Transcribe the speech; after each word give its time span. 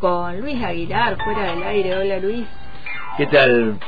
con 0.00 0.40
Luis 0.40 0.62
Aguilar 0.64 1.16
fuera 1.22 1.52
del 1.52 1.62
aire. 1.62 1.96
Hola 1.96 2.18
Luis. 2.18 2.46
¿Qué 3.18 3.26
tal? 3.26 3.78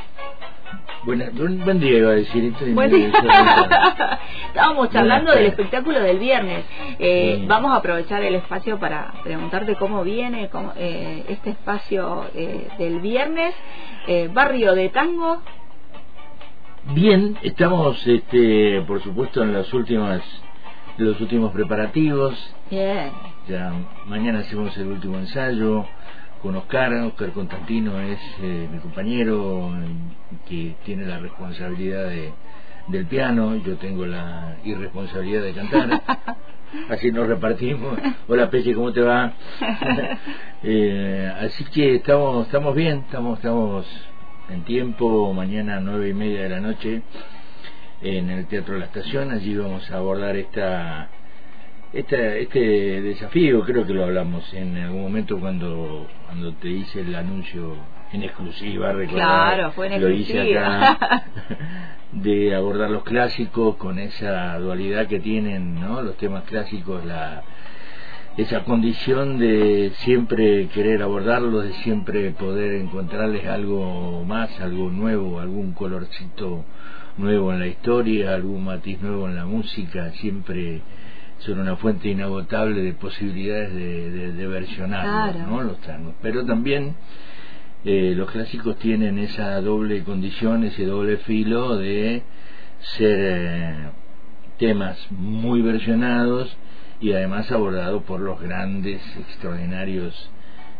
Buena, 1.05 1.25
buen, 1.33 1.79
día 1.81 1.97
iba 1.97 2.11
a 2.11 2.13
decir. 2.13 2.53
Buen 2.73 2.91
día. 2.91 3.11
Estábamos 4.47 4.89
charlando 4.91 5.33
del 5.33 5.47
espectáculo 5.47 5.99
del 5.99 6.19
viernes. 6.19 6.63
Eh, 6.99 7.43
Vamos 7.47 7.73
a 7.73 7.77
aprovechar 7.77 8.23
el 8.23 8.35
espacio 8.35 8.79
para 8.79 9.13
preguntarte 9.23 9.75
cómo 9.75 10.03
viene 10.03 10.49
cómo, 10.49 10.71
eh, 10.77 11.25
este 11.27 11.49
espacio 11.49 12.27
eh, 12.35 12.69
del 12.77 12.99
viernes. 13.01 13.53
Eh, 14.07 14.29
barrio 14.31 14.75
de 14.75 14.89
Tango. 14.89 15.41
Bien, 16.93 17.37
estamos, 17.41 18.05
este, 18.05 18.81
por 18.87 19.01
supuesto, 19.01 19.41
en 19.41 19.53
las 19.53 19.73
últimas, 19.73 20.21
los 20.97 21.19
últimos 21.21 21.51
preparativos. 21.51 22.33
Bien. 22.69 23.11
Ya 23.47 23.73
mañana 24.05 24.39
hacemos 24.39 24.75
el 24.77 24.87
último 24.87 25.17
ensayo 25.17 25.85
con 26.41 26.55
Oscar. 26.55 26.93
Oscar 26.93 27.31
Constantino 27.31 27.99
es 27.99 28.19
eh, 28.41 28.67
mi 28.71 28.79
compañero 28.79 29.71
que 30.47 30.75
tiene 30.85 31.05
la 31.05 31.19
responsabilidad 31.19 32.05
de, 32.09 32.31
del 32.87 33.05
piano, 33.05 33.55
yo 33.57 33.75
tengo 33.77 34.05
la 34.05 34.57
irresponsabilidad 34.63 35.43
de 35.43 35.53
cantar. 35.53 36.01
Así 36.89 37.11
nos 37.11 37.27
repartimos. 37.27 37.99
Hola 38.27 38.49
Peche, 38.49 38.73
¿cómo 38.73 38.91
te 38.91 39.01
va? 39.01 39.33
Eh, 40.65 41.29
así 41.41 41.65
que 41.65 41.95
estamos, 41.95 42.45
estamos 42.45 42.73
bien, 42.73 42.99
estamos, 42.99 43.37
estamos 43.37 43.85
en 44.47 44.63
tiempo. 44.63 45.33
Mañana 45.33 45.81
nueve 45.81 46.07
y 46.07 46.13
media 46.13 46.43
de 46.43 46.49
la 46.49 46.61
noche 46.61 47.01
en 48.03 48.29
el 48.29 48.45
Teatro 48.45 48.75
de 48.75 48.81
la 48.81 48.85
Estación. 48.85 49.31
Allí 49.31 49.55
vamos 49.55 49.89
a 49.89 49.97
abordar 49.97 50.35
esta 50.35 51.09
este, 51.93 52.41
este 52.41 52.59
desafío 53.01 53.63
creo 53.63 53.85
que 53.85 53.93
lo 53.93 54.03
hablamos 54.03 54.51
en 54.53 54.75
algún 54.77 55.03
momento 55.03 55.39
cuando 55.39 56.07
cuando 56.25 56.53
te 56.53 56.67
hice 56.69 57.01
el 57.01 57.13
anuncio 57.13 57.75
en 58.11 58.23
exclusiva, 58.23 58.93
claro, 59.07 59.71
fue 59.71 59.93
en 59.93 60.01
lo 60.01 60.09
hice 60.09 60.57
acá, 60.57 61.23
de 62.11 62.55
abordar 62.55 62.91
los 62.91 63.03
clásicos 63.03 63.75
con 63.77 63.97
esa 63.97 64.57
dualidad 64.59 65.07
que 65.07 65.19
tienen 65.19 65.79
¿no? 65.79 66.01
los 66.01 66.17
temas 66.17 66.43
clásicos, 66.43 67.03
la 67.05 67.43
esa 68.37 68.63
condición 68.63 69.37
de 69.37 69.91
siempre 69.97 70.67
querer 70.69 71.03
abordarlos, 71.03 71.65
de 71.65 71.73
siempre 71.83 72.31
poder 72.31 72.73
encontrarles 72.73 73.45
algo 73.45 74.23
más, 74.25 74.59
algo 74.59 74.89
nuevo, 74.89 75.39
algún 75.39 75.73
colorcito 75.73 76.65
nuevo 77.17 77.53
en 77.53 77.59
la 77.59 77.67
historia, 77.67 78.33
algún 78.33 78.65
matiz 78.65 79.01
nuevo 79.01 79.27
en 79.27 79.35
la 79.35 79.45
música, 79.45 80.11
siempre 80.13 80.81
son 81.39 81.59
una 81.59 81.75
fuente 81.75 82.09
inagotable 82.09 82.81
de 82.81 82.93
posibilidades 82.93 83.73
de, 83.73 84.31
de, 84.31 84.47
versionar 84.47 85.35
¿no? 85.35 85.61
los 85.61 85.79
tangos. 85.81 86.15
Pero 86.21 86.45
también 86.45 86.95
eh, 87.83 88.13
los 88.15 88.31
clásicos 88.31 88.77
tienen 88.77 89.19
esa 89.19 89.59
doble 89.61 90.03
condición, 90.03 90.63
ese 90.63 90.85
doble 90.85 91.17
filo 91.17 91.77
de 91.77 92.23
ser 92.79 93.19
eh, 93.19 93.75
temas 94.57 94.97
muy 95.11 95.61
versionados 95.61 96.55
y 97.01 97.11
además 97.11 97.51
abordados 97.51 98.03
por 98.03 98.21
los 98.21 98.39
grandes, 98.39 99.01
extraordinarios 99.17 100.29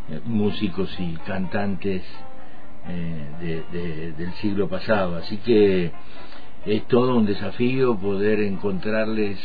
eh, 0.09 0.21
músicos 0.25 0.97
y 0.99 1.13
cantantes 1.25 2.03
del 2.87 4.33
siglo 4.41 4.67
pasado. 4.67 5.17
Así 5.17 5.37
que 5.37 5.91
es 6.65 6.87
todo 6.87 7.15
un 7.15 7.25
desafío 7.25 7.97
poder 7.97 8.39
encontrarles 8.39 9.39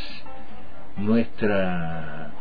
nuestra 0.96 2.32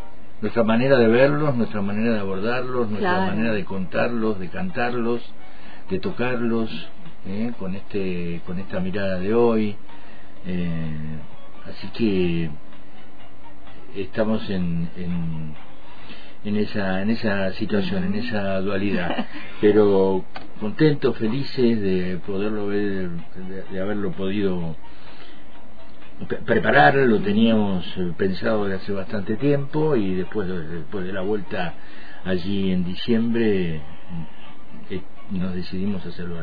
nuestra 0.41 0.63
manera 0.63 0.97
de 0.97 1.07
verlos, 1.07 1.56
nuestra 1.56 1.81
manera 1.81 2.13
de 2.13 2.19
abordarlos, 2.19 2.90
nuestra 2.90 3.28
manera 3.28 3.53
de 3.53 3.66
contarlos, 3.66 4.40
de 4.40 4.50
cantarlos, 4.50 5.22
de 5.90 6.00
tocarlos, 6.00 6.69
¿eh? 7.25 7.53
con 7.57 7.75
este 7.75 8.41
con 8.46 8.59
esta 8.59 8.80
mirada 8.80 9.19
de 9.19 9.34
hoy. 9.34 9.75
Eh, 10.46 11.18
así 11.68 11.88
que 11.90 12.50
estamos 13.96 14.47
en, 14.50 14.90
en, 14.96 15.56
en 16.47 16.58
esa 16.58 17.02
en 17.02 17.09
esa 17.09 17.52
situación, 17.53 18.06
en 18.06 18.16
esa 18.16 18.59
dualidad, 18.62 19.25
pero 19.62 20.24
contentos, 20.59 21.18
felices 21.18 21.81
de 21.81 22.19
poderlo 22.25 22.68
ver, 22.68 23.09
de 23.72 23.80
haberlo 23.81 24.12
podido 24.12 24.75
preparar, 26.46 26.96
lo 26.96 27.19
teníamos 27.19 27.86
eh, 27.97 28.13
pensado 28.18 28.66
de 28.66 28.75
hace 28.75 28.91
bastante 28.91 29.36
tiempo 29.36 29.96
y 29.96 30.16
después, 30.16 30.47
después 30.47 31.06
de 31.06 31.13
la 31.13 31.22
vuelta 31.22 31.74
allí 32.25 32.72
en 32.72 32.84
diciembre 32.84 33.81
eh, 34.90 35.02
nos 35.31 35.53
decidimos 35.53 36.06
hacerlo. 36.06 36.38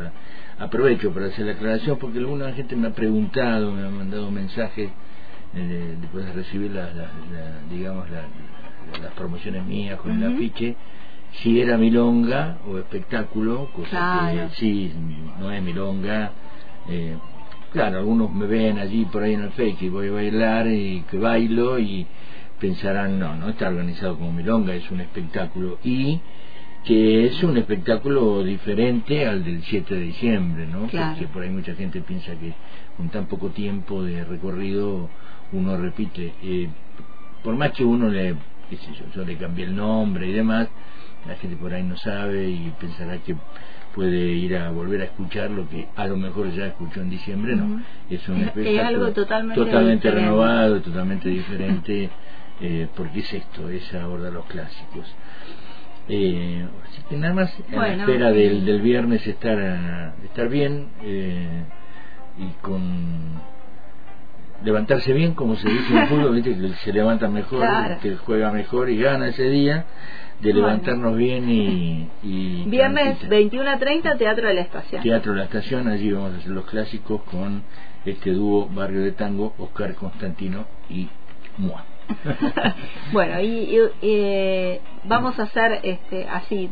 Aprovecho 0.59 1.13
para 1.13 1.27
hacer 1.27 1.47
la 1.47 1.53
aclaración 1.53 1.99
porque 1.99 2.19
alguna 2.19 2.53
gente 2.53 2.77
me 2.77 2.89
ha 2.89 2.95
preguntado, 2.95 3.73
me 3.73 3.85
ha 3.85 3.91
mandado 3.91 4.31
mensajes 4.31 4.91
eh, 5.57 5.97
después 6.01 6.27
de 6.27 6.33
recibir 6.33 6.71
la, 6.73 6.89
digamos 7.71 8.07
las 8.11 9.13
promociones 9.15 9.65
mías 9.65 9.99
con 10.01 10.13
el 10.13 10.35
afiche 10.35 10.77
si 11.43 11.61
era 11.61 11.77
milonga 11.77 12.59
o 12.67 12.79
espectáculo, 12.79 13.69
cosa 13.75 14.31
que 14.49 14.55
sí, 14.57 14.93
no 15.39 15.51
es 15.51 15.63
milonga. 15.63 16.33
Eh, 16.89 17.17
Claro, 17.75 17.99
algunos 17.99 18.33
me 18.33 18.47
ven 18.47 18.79
allí 18.79 19.05
por 19.07 19.25
ahí 19.25 19.35
en 19.35 19.41
el 19.43 19.51
fake 19.51 19.83
y 19.83 19.89
voy 19.89 20.07
a 20.07 20.13
bailar 20.13 20.69
y 20.69 21.01
que 21.11 21.19
bailo 21.19 21.77
y 21.81 22.07
pensarán, 22.61 23.19
no, 23.19 23.35
no 23.35 23.49
está 23.49 23.67
organizado 23.67 24.17
como 24.17 24.31
milonga, 24.31 24.77
es 24.77 24.89
un 24.93 25.01
espectáculo 25.01 25.81
y 25.83 26.21
que 26.85 27.27
es 27.27 27.43
un 27.43 27.57
espectáculo 27.57 28.43
diferente 28.43 29.27
al 29.27 29.43
del 29.43 29.63
7 29.63 29.95
de 29.95 30.01
diciembre, 30.01 30.67
¿no? 30.67 30.81
Porque 30.83 31.27
por 31.33 31.43
ahí 31.43 31.51
mucha 31.51 31.75
gente 31.75 32.01
piensa 32.03 32.33
que 32.33 32.53
con 32.97 33.09
tan 33.09 33.27
poco 33.27 33.49
tiempo 33.51 34.03
de 34.03 34.25
recorrido 34.25 35.09
uno 35.53 35.77
repite. 35.77 36.35
Eh, 36.43 36.69
por 37.43 37.57
más 37.57 37.73
que 37.73 37.85
uno 37.85 38.09
le, 38.09 38.35
qué 38.69 38.77
sé 38.77 38.93
yo, 38.93 39.05
yo 39.15 39.25
le 39.25 39.37
cambié 39.37 39.65
el 39.65 39.77
nombre 39.77 40.29
y 40.29 40.33
demás, 40.33 40.69
la 41.27 41.37
gente 41.37 41.57
por 41.57 41.73
ahí 41.73 41.83
no 41.83 41.97
sabe 41.97 42.51
y 42.51 42.73
pensará 42.79 43.19
que 43.19 43.35
puede 43.95 44.33
ir 44.33 44.57
a 44.57 44.71
volver 44.71 45.01
a 45.03 45.05
escuchar 45.05 45.51
lo 45.51 45.69
que 45.69 45.89
a 45.97 46.07
lo 46.07 46.17
mejor 46.17 46.51
ya 46.53 46.67
escuchó 46.67 47.01
en 47.01 47.11
diciembre, 47.11 47.55
no. 47.55 47.81
Es 48.11 48.29
un 48.29 48.43
espectáculo 48.43 48.87
algo 48.87 49.13
totalmente, 49.13 50.11
renovado, 50.11 50.81
totalmente 50.83 51.29
diferente, 51.29 52.11
eh, 52.61 52.89
porque 52.95 53.21
es 53.21 53.33
esto, 53.33 53.71
es 53.71 53.95
abordar 53.95 54.33
los 54.33 54.45
clásicos. 54.47 55.07
Eh, 56.09 56.67
así 56.85 57.03
que 57.09 57.17
nada 57.17 57.35
más 57.35 57.55
en 57.71 57.79
la 57.79 57.95
espera 57.95 58.31
del, 58.31 58.65
del 58.67 58.83
viernes 58.83 59.27
estar, 59.27 60.13
estar 60.23 60.49
bien 60.49 60.89
eh, 61.03 61.65
y 62.39 62.49
con 62.61 63.41
levantarse 64.63 65.13
bien, 65.13 65.35
como 65.35 65.57
se 65.57 65.69
dice 65.69 65.93
en 65.93 65.99
el 65.99 66.09
fútbol, 66.09 66.35
¿viste? 66.35 66.57
que 66.57 66.69
se 66.69 66.93
levanta 66.93 67.29
mejor, 67.29 67.67
que 68.03 68.17
juega 68.17 68.51
mejor 68.51 68.91
y 68.91 68.99
gana 68.99 69.29
ese 69.29 69.49
día 69.49 69.87
de 70.41 70.53
levantarnos 70.53 71.17
bien 71.17 71.49
y... 71.49 72.09
y 72.23 72.65
Viernes 72.67 73.27
21 73.29 73.71
a 73.71 73.79
30, 73.79 74.17
Teatro 74.17 74.49
de 74.49 74.55
la 74.55 74.61
Estación. 74.63 75.03
Teatro 75.03 75.33
de 75.33 75.39
la 75.39 75.45
Estación, 75.45 75.89
allí 75.89 76.13
vamos 76.13 76.35
a 76.35 76.37
hacer 76.37 76.51
los 76.51 76.67
clásicos 76.67 77.23
con 77.23 77.63
este 78.05 78.33
dúo 78.33 78.69
Barrio 78.69 79.03
de 79.03 79.13
Tango, 79.13 79.55
Oscar 79.59 79.95
Constantino 79.95 80.67
y 80.91 81.09
Mua. 81.57 81.85
bueno, 83.13 83.41
y, 83.41 83.79
eh, 84.03 84.81
vamos 85.05 85.39
a 85.39 85.45
hacer 85.45 85.81
este 85.83 86.27
así, 86.29 86.71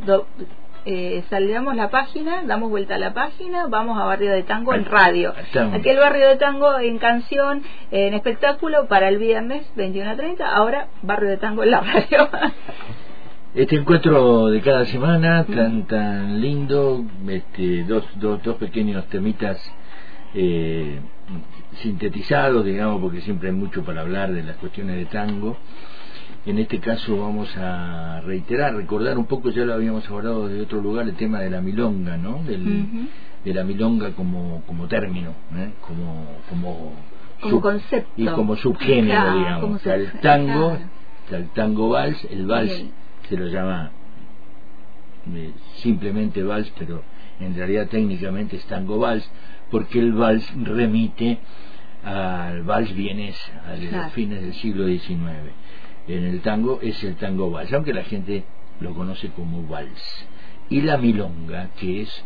eh, 0.84 1.22
saludamos 1.30 1.76
la 1.76 1.90
página, 1.90 2.42
damos 2.44 2.70
vuelta 2.70 2.96
a 2.96 2.98
la 2.98 3.14
página, 3.14 3.66
vamos 3.68 4.00
a 4.00 4.04
Barrio 4.04 4.32
de 4.32 4.42
Tango 4.42 4.74
en 4.74 4.84
radio. 4.84 5.32
Aquel 5.72 5.98
Barrio 5.98 6.28
de 6.28 6.36
Tango 6.36 6.78
en 6.78 6.98
canción, 6.98 7.62
en 7.90 8.14
espectáculo 8.14 8.88
para 8.88 9.08
el 9.08 9.18
viernes 9.18 9.64
21 9.76 10.10
a 10.10 10.16
30, 10.16 10.54
ahora 10.54 10.88
Barrio 11.02 11.30
de 11.30 11.36
Tango 11.36 11.62
en 11.62 11.70
la 11.70 11.80
radio. 11.80 12.28
Este 13.54 13.76
encuentro 13.76 14.46
de 14.46 14.62
cada 14.62 14.86
semana, 14.86 15.44
tan 15.44 15.86
tan 15.86 16.40
lindo, 16.40 17.04
este, 17.28 17.84
dos, 17.84 18.02
dos, 18.14 18.42
dos 18.42 18.56
pequeños 18.56 19.04
temitas 19.08 19.58
eh, 20.34 21.00
sintetizados, 21.80 22.64
digamos, 22.64 23.00
porque 23.00 23.20
siempre 23.20 23.48
hay 23.48 23.54
mucho 23.54 23.84
para 23.84 24.02
hablar 24.02 24.32
de 24.32 24.42
las 24.42 24.56
cuestiones 24.56 24.96
de 24.96 25.06
tango. 25.06 25.56
En 26.44 26.58
este 26.58 26.80
caso 26.80 27.16
vamos 27.18 27.56
a 27.56 28.20
reiterar, 28.22 28.74
recordar 28.74 29.16
un 29.16 29.26
poco, 29.26 29.50
ya 29.50 29.64
lo 29.64 29.74
habíamos 29.74 30.08
abordado 30.08 30.48
de 30.48 30.60
otro 30.60 30.80
lugar, 30.80 31.08
el 31.08 31.14
tema 31.14 31.40
de 31.40 31.50
la 31.50 31.60
milonga, 31.60 32.16
¿no? 32.16 32.42
Del, 32.42 33.08
De 33.44 33.54
la 33.54 33.62
milonga 33.62 34.10
como, 34.12 34.62
como 34.66 34.88
término, 34.88 35.30
¿eh? 35.56 35.70
como, 35.86 36.26
como, 36.48 36.94
como 37.40 37.60
concepto. 37.60 38.10
Y 38.16 38.26
como 38.26 38.56
subgénero, 38.56 39.38
digamos. 39.38 39.86
el 39.86 40.12
tango, 40.20 40.78
el 41.30 41.48
tango 41.50 41.88
vals, 41.90 42.24
el 42.30 42.46
vals 42.46 42.86
se 43.28 43.36
lo 43.36 43.46
llama 43.46 43.92
eh, 45.32 45.52
simplemente 45.76 46.42
vals, 46.42 46.72
pero 46.76 47.02
en 47.38 47.54
realidad 47.54 47.88
técnicamente 47.88 48.56
es 48.56 48.64
tango 48.66 48.98
vals, 48.98 49.28
porque 49.72 49.98
el 49.98 50.12
vals 50.12 50.46
remite 50.62 51.38
al 52.04 52.62
vals 52.62 52.94
vienes 52.94 53.36
a 53.66 53.74
los 53.74 54.12
fines 54.12 54.42
del 54.42 54.54
siglo 54.54 54.86
XIX. 54.86 55.18
en 56.08 56.24
el 56.24 56.40
tango 56.42 56.78
es 56.82 57.02
el 57.02 57.16
tango 57.16 57.50
vals, 57.50 57.72
aunque 57.72 57.94
la 57.94 58.04
gente 58.04 58.44
lo 58.80 58.94
conoce 58.94 59.28
como 59.30 59.66
vals. 59.66 60.28
Y 60.68 60.82
la 60.82 60.98
milonga, 60.98 61.70
que 61.78 62.02
es 62.02 62.24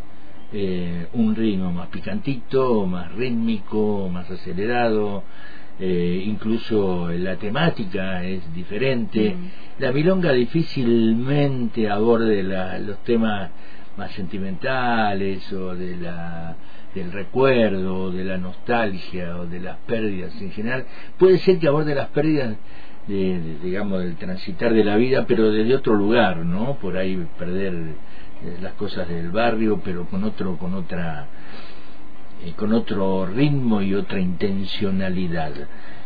eh, 0.53 1.07
un 1.13 1.37
ritmo 1.37 1.73
más 1.73 1.89
picantito, 1.89 2.85
más 2.87 3.13
rítmico, 3.13 4.09
más 4.13 4.29
acelerado, 4.29 5.23
eh, 5.79 6.25
incluso 6.27 7.11
la 7.13 7.37
temática 7.37 8.25
es 8.25 8.53
diferente. 8.55 9.35
Mm. 9.35 9.83
La 9.83 9.93
milonga 9.93 10.33
difícilmente 10.33 11.89
aborde 11.89 12.43
los 12.43 12.99
temas 13.05 13.51
más 13.97 14.13
sentimentales 14.13 15.53
o 15.53 15.75
de 15.75 15.97
la 15.97 16.57
del 16.95 17.13
recuerdo, 17.13 18.11
de 18.11 18.25
la 18.25 18.39
nostalgia 18.39 19.37
o 19.37 19.47
de 19.47 19.61
las 19.61 19.77
pérdidas 19.87 20.35
en 20.41 20.51
general. 20.51 20.87
Puede 21.19 21.39
ser 21.39 21.59
que 21.59 21.69
aborde 21.69 21.95
las 21.95 22.09
pérdidas 22.09 22.57
de, 23.07 23.59
digamos 23.63 24.03
del 24.03 24.17
transitar 24.17 24.73
de 24.73 24.83
la 24.83 24.97
vida, 24.97 25.27
pero 25.29 25.51
desde 25.51 25.75
otro 25.75 25.95
lugar, 25.95 26.39
¿no? 26.39 26.77
Por 26.77 26.97
ahí 26.97 27.27
perder 27.39 27.75
eh, 27.75 28.59
las 28.63 28.73
cosas 28.75 29.09
del 29.09 29.31
barrio, 29.31 29.81
pero 29.85 30.07
con 30.07 30.25
otro 30.25 30.57
con 30.57 30.75
otra 30.75 31.27
eh, 32.45 32.53
con 32.57 32.73
otro 32.73 33.27
ritmo 33.27 33.83
y 33.83 33.95
otra 33.95 34.19
intencionalidad. 34.19 35.53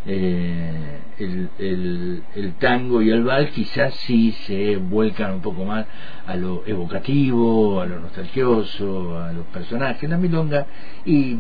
Eh, 0.07 0.99
el, 1.19 2.23
el, 2.35 2.55
tango 2.59 3.03
y 3.03 3.11
el 3.11 3.23
vals 3.23 3.51
quizás 3.51 3.95
sí 3.95 4.33
se 4.47 4.77
vuelcan 4.77 5.35
un 5.35 5.41
poco 5.43 5.67
más 5.67 5.85
a 6.27 6.37
lo 6.37 6.63
evocativo, 6.67 7.81
a 7.81 7.87
lo 7.87 8.01
nostalgioso, 8.01 9.19
a 9.19 9.33
los 9.33 9.45
personajes, 9.47 10.09
la 10.09 10.17
milonga, 10.17 10.67
y 11.05 11.37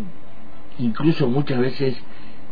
incluso 0.78 1.26
muchas 1.28 1.58
veces 1.58 1.96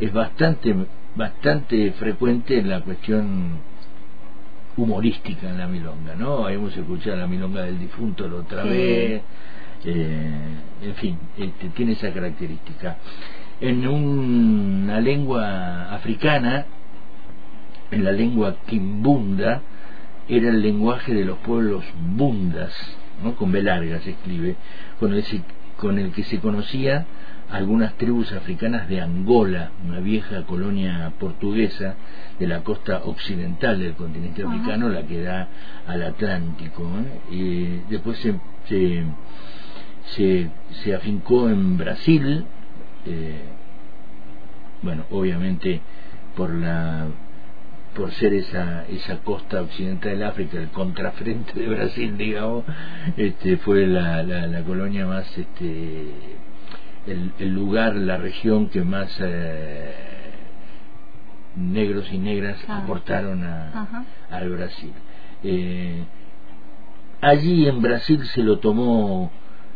es 0.01 0.13
bastante, 0.13 0.75
bastante 1.15 1.93
frecuente 1.93 2.63
la 2.63 2.81
cuestión 2.81 3.59
humorística 4.79 5.51
en 5.51 5.59
la 5.59 5.67
milonga, 5.67 6.15
¿no? 6.15 6.49
Hemos 6.49 6.75
escuchado 6.75 7.17
la 7.17 7.27
milonga 7.27 7.65
del 7.65 7.79
difunto 7.79 8.27
la 8.29 8.37
otra 8.37 8.63
vez, 8.63 9.21
eh, 9.85 10.31
en 10.83 10.95
fin, 10.95 11.19
este, 11.37 11.69
tiene 11.71 11.93
esa 11.93 12.13
característica 12.13 12.97
en 13.61 13.87
una 13.87 15.01
lengua 15.01 15.93
africana, 15.93 16.67
en 17.91 18.05
la 18.05 18.13
lengua 18.13 18.57
kimbunda, 18.67 19.63
era 20.29 20.51
el 20.51 20.63
lenguaje 20.63 21.15
de 21.15 21.25
los 21.25 21.39
pueblos 21.39 21.85
bundas, 21.99 22.73
¿no? 23.23 23.35
con 23.35 23.51
B 23.51 23.63
larga 23.63 24.01
se 24.01 24.11
escribe, 24.11 24.57
con 25.01 25.15
el, 25.15 25.25
con 25.77 25.99
el 25.99 26.13
que 26.13 26.23
se 26.25 26.39
conocía 26.39 27.07
algunas 27.51 27.95
tribus 27.95 28.33
africanas 28.33 28.89
de 28.89 29.01
Angola, 29.01 29.71
una 29.87 30.01
vieja 30.01 30.43
colonia 30.45 31.13
portuguesa 31.19 31.95
de 32.39 32.47
la 32.47 32.61
costa 32.63 33.03
occidental 33.05 33.79
del 33.79 33.95
continente 33.95 34.43
africano, 34.43 34.91
la 34.91 35.03
que 35.03 35.23
da 35.23 35.49
al 35.87 36.03
Atlántico. 36.03 36.87
Y 37.31 37.81
después 37.89 38.19
se, 38.19 38.35
se, 40.15 40.51
se 40.85 40.95
afincó 40.95 41.49
en 41.49 41.79
Brasil, 41.79 42.45
eh, 43.09 43.41
bueno, 44.83 45.05
obviamente 45.11 45.81
por 46.37 46.55
la 46.55 47.07
por 47.95 48.13
ser 48.13 48.35
esa 48.35 48.85
esa 48.87 49.19
costa 49.19 49.63
occidental 49.63 50.13
del 50.13 50.23
África, 50.23 50.59
el 50.59 50.69
contrafrente 50.69 51.59
de 51.59 51.69
Brasil, 51.69 52.17
digamos, 52.17 52.65
este 53.17 53.57
fue 53.57 53.87
la, 53.87 54.23
la, 54.23 54.63
colonia 54.63 55.07
más 55.07 55.27
este 55.37 56.13
el, 57.07 57.55
lugar, 57.55 57.97
la 57.97 58.19
región 58.19 58.69
que 58.69 58.83
más 58.83 59.11
eh, 59.21 59.95
negros 61.57 62.13
y 62.13 62.19
negras 62.19 62.59
aportaron 62.69 63.43
a, 63.43 64.05
al 64.31 64.51
Brasil. 64.51 64.93
Eh, 65.43 66.05
allí 67.21 67.67
en 67.67 67.81
Brasil 67.81 68.25
se 68.27 68.43
lo 68.43 68.59
tomó 68.59 69.33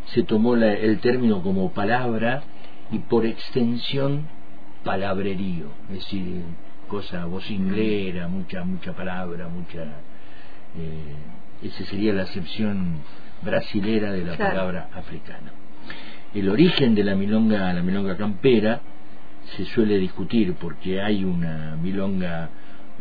se 0.07 0.23
tomó 0.23 0.55
el 0.57 0.99
término 0.99 1.43
como 1.43 1.73
palabra 1.73 2.43
y 2.93 2.99
por 2.99 3.27
extensión 3.27 4.27
palabrerío, 4.85 5.67
es 5.89 5.97
decir, 5.97 6.43
cosa 6.89 7.25
vocinglera, 7.25 8.29
mucha, 8.29 8.65
mucha 8.65 8.93
palabra, 8.93 9.49
mucha... 9.49 9.83
Eh, 10.79 11.67
esa 11.67 11.85
sería 11.85 12.13
la 12.13 12.23
acepción 12.23 12.97
brasilera 13.43 14.13
de 14.13 14.25
la 14.25 14.37
palabra 14.37 14.91
africana. 14.95 15.53
El 16.35 16.49
origen 16.49 16.95
de 16.95 17.05
la 17.05 17.15
milonga, 17.15 17.73
la 17.73 17.83
milonga 17.83 18.17
campera, 18.17 18.81
se 19.57 19.65
suele 19.67 19.99
discutir 19.99 20.55
porque 20.55 21.01
hay 21.01 21.25
una 21.25 21.77
milonga 21.77 22.49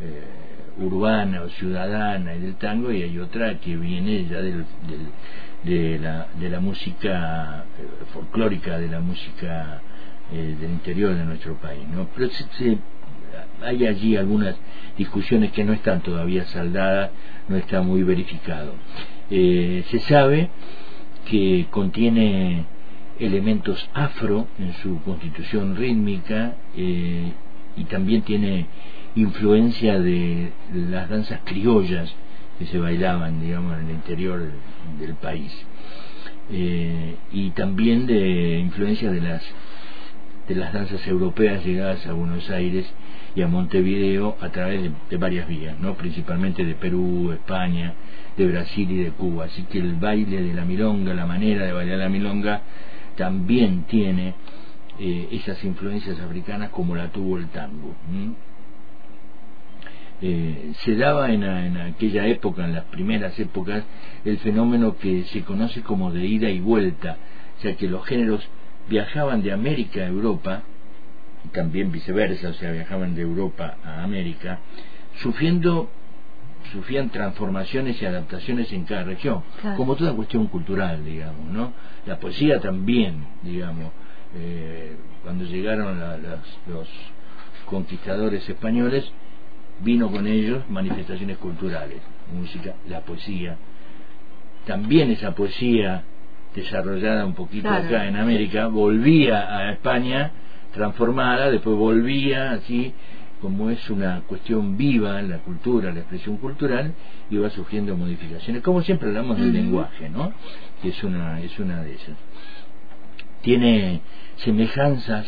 eh, 0.01 0.83
urbana 0.83 1.44
o 1.44 1.49
ciudadana 1.49 2.35
y 2.35 2.39
del 2.39 2.55
tango 2.55 2.91
y 2.91 3.03
hay 3.03 3.19
otra 3.19 3.59
que 3.59 3.77
viene 3.77 4.25
ya 4.25 4.41
del, 4.41 4.65
de, 5.63 5.99
la, 5.99 6.27
de 6.39 6.49
la 6.49 6.59
música 6.59 7.65
eh, 7.77 8.05
folclórica, 8.13 8.77
de 8.77 8.87
la 8.87 8.99
música 8.99 9.81
eh, 10.31 10.55
del 10.59 10.71
interior 10.71 11.15
de 11.15 11.25
nuestro 11.25 11.55
país. 11.55 11.87
¿no? 11.89 12.07
Pero 12.15 12.29
hay 13.63 13.85
allí 13.85 14.15
algunas 14.15 14.55
discusiones 14.97 15.51
que 15.51 15.63
no 15.63 15.73
están 15.73 16.01
todavía 16.01 16.45
saldadas, 16.45 17.11
no 17.47 17.57
está 17.57 17.81
muy 17.81 18.03
verificado. 18.03 18.73
Eh, 19.29 19.83
se 19.89 19.99
sabe 19.99 20.49
que 21.25 21.67
contiene 21.69 22.65
elementos 23.19 23.87
afro 23.93 24.47
en 24.57 24.73
su 24.75 25.01
constitución 25.03 25.75
rítmica 25.75 26.55
y 26.75 27.83
también 27.89 28.23
tiene 28.23 28.65
influencia 29.15 29.99
de 29.99 30.51
las 30.73 31.07
danzas 31.07 31.41
criollas 31.43 32.13
que 32.61 32.67
se 32.67 32.77
bailaban, 32.77 33.41
digamos, 33.41 33.79
en 33.79 33.85
el 33.87 33.95
interior 33.95 34.39
del 34.99 35.15
país. 35.15 35.51
y 36.51 37.49
también 37.51 38.06
de 38.06 38.59
influencia 38.59 39.09
de 39.09 39.21
las 39.21 39.41
de 40.47 40.56
las 40.56 40.73
danzas 40.73 41.07
europeas 41.07 41.65
llegadas 41.65 42.06
a 42.06 42.13
Buenos 42.13 42.49
Aires 42.49 42.85
y 43.35 43.41
a 43.41 43.47
Montevideo 43.47 44.37
a 44.41 44.49
través 44.49 44.91
de, 45.09 45.18
varias 45.18 45.47
vías, 45.47 45.80
¿no? 45.80 45.95
principalmente 45.95 46.63
de 46.65 46.75
Perú, 46.75 47.31
España, 47.31 47.94
de 48.37 48.47
Brasil 48.47 48.91
y 48.91 48.97
de 48.97 49.11
Cuba. 49.11 49.45
Así 49.45 49.63
que 49.63 49.80
el 49.80 49.95
baile 49.95 50.41
de 50.41 50.53
la 50.53 50.65
milonga, 50.65 51.13
la 51.13 51.25
manera 51.25 51.65
de 51.65 51.71
bailar 51.71 51.99
la 51.99 52.09
milonga, 52.09 52.61
también 53.15 53.83
tiene 53.83 54.35
eh, 54.99 55.30
esas 55.31 55.63
influencias 55.63 56.19
africanas 56.19 56.69
como 56.69 56.95
la 56.95 57.07
tuvo 57.11 57.37
el 57.37 57.47
tango. 57.47 57.95
Eh, 60.23 60.73
se 60.83 60.95
daba 60.95 61.31
en, 61.31 61.44
en, 61.44 61.78
aquella 61.78 62.28
época, 62.28 62.63
en 62.66 62.73
las 62.73 62.85
primeras 62.85 63.37
épocas, 63.40 63.83
el 64.23 64.37
fenómeno 64.37 64.97
que 64.97 65.23
se 65.25 65.42
conoce 65.42 65.81
como 65.81 66.11
de 66.11 66.25
ida 66.25 66.49
y 66.49 66.59
vuelta, 66.59 67.18
o 67.57 67.61
sea 67.61 67.75
que 67.75 67.87
los 67.87 68.06
géneros 68.06 68.47
viajaban 68.87 69.42
de 69.42 69.51
América 69.51 70.01
a 70.01 70.07
Europa, 70.07 70.61
y 71.44 71.47
también 71.49 71.92
viceversa, 71.92 72.49
o 72.49 72.54
sea, 72.54 72.71
viajaban 72.71 73.16
de 73.16 73.21
Europa 73.23 73.78
a 73.83 74.04
América, 74.04 74.59
sufriendo 75.16 75.90
sufrían 76.71 77.09
transformaciones 77.09 78.01
y 78.01 78.06
adaptaciones 78.06 78.71
en 78.71 78.85
cada 78.85 79.04
región, 79.04 79.44
como 79.75 79.95
toda 79.95 80.13
cuestión 80.13 80.47
cultural, 80.47 81.04
digamos, 81.04 81.51
¿no? 81.51 81.73
La 82.06 82.19
poesía 82.19 82.59
también, 82.59 83.25
digamos, 83.44 83.92
eh, 84.35 84.95
cuando 85.23 85.44
llegaron 85.45 85.99
los 86.68 86.87
conquistadores 87.66 88.47
españoles, 88.47 89.11
vino 89.83 90.11
con 90.11 90.28
ellos 90.28 90.64
manifestaciones 90.69 91.38
culturales, 91.38 92.00
música, 92.33 92.76
la 92.88 93.02
poesía. 93.02 93.57
También 94.66 95.11
esa 95.11 95.33
poesía 95.33 96.04
desarrollada 96.56 97.26
un 97.26 97.33
poquito 97.33 97.69
acá 97.69 98.07
en 98.07 98.16
América, 98.16 98.68
volvía 98.68 99.57
a 99.57 99.71
España 99.71 100.31
transformada, 100.73 101.50
después 101.50 101.76
volvía 101.78 102.52
así, 102.52 102.94
como 103.42 103.69
es 103.69 103.90
una 103.90 104.21
cuestión 104.28 104.78
viva 104.78 105.19
en 105.19 105.30
la 105.30 105.40
cultura, 105.40 105.92
la 105.92 106.02
expresión 106.02 106.38
cultural, 106.38 106.94
y 107.30 107.38
va 107.38 107.50
surgiendo 107.50 107.97
modificaciones. 107.97 108.61
Como 108.61 108.81
siempre 108.83 109.09
hablamos 109.09 109.38
del 109.38 109.52
lenguaje, 109.52 110.09
¿no? 110.09 110.31
Que 110.81 110.90
es 110.90 111.04
una, 111.04 111.42
es 111.42 111.57
una 111.57 111.81
de 111.81 111.95
esas. 111.95 112.16
Tiene 113.42 114.02
semejanzas 114.38 115.26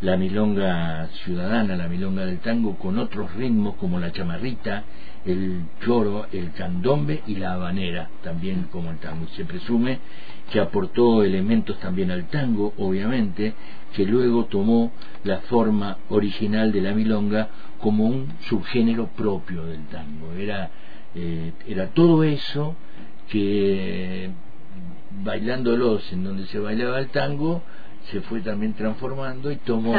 la 0.00 0.16
milonga 0.16 1.08
ciudadana, 1.24 1.76
la 1.76 1.88
milonga 1.88 2.26
del 2.26 2.38
tango, 2.40 2.76
con 2.76 2.98
otros 2.98 3.34
ritmos 3.34 3.76
como 3.76 3.98
la 3.98 4.12
chamarrita, 4.12 4.84
el 5.24 5.62
choro, 5.84 6.26
el 6.32 6.52
candombe 6.52 7.22
y 7.26 7.36
la 7.36 7.54
habanera, 7.54 8.10
también 8.22 8.64
como 8.70 8.90
el 8.90 8.98
tango. 8.98 9.26
Se 9.28 9.44
presume 9.44 9.98
que 10.50 10.60
aportó 10.60 11.24
elementos 11.24 11.78
también 11.80 12.10
al 12.10 12.28
tango, 12.28 12.74
obviamente, 12.76 13.54
que 13.94 14.04
luego 14.04 14.46
tomó 14.46 14.92
la 15.22 15.38
forma 15.42 15.98
original 16.10 16.72
de 16.72 16.80
la 16.82 16.92
milonga 16.92 17.48
como 17.78 18.04
un 18.04 18.34
subgénero 18.48 19.08
propio 19.16 19.64
del 19.64 19.86
tango. 19.86 20.32
Era, 20.32 20.70
eh, 21.14 21.52
era 21.66 21.88
todo 21.88 22.24
eso 22.24 22.76
que 23.28 24.30
bailándolos 25.22 26.12
en 26.12 26.24
donde 26.24 26.46
se 26.46 26.58
bailaba 26.58 26.98
el 26.98 27.08
tango, 27.08 27.62
se 28.10 28.20
fue 28.22 28.40
también 28.40 28.74
transformando 28.74 29.50
y 29.50 29.56
tomó 29.56 29.94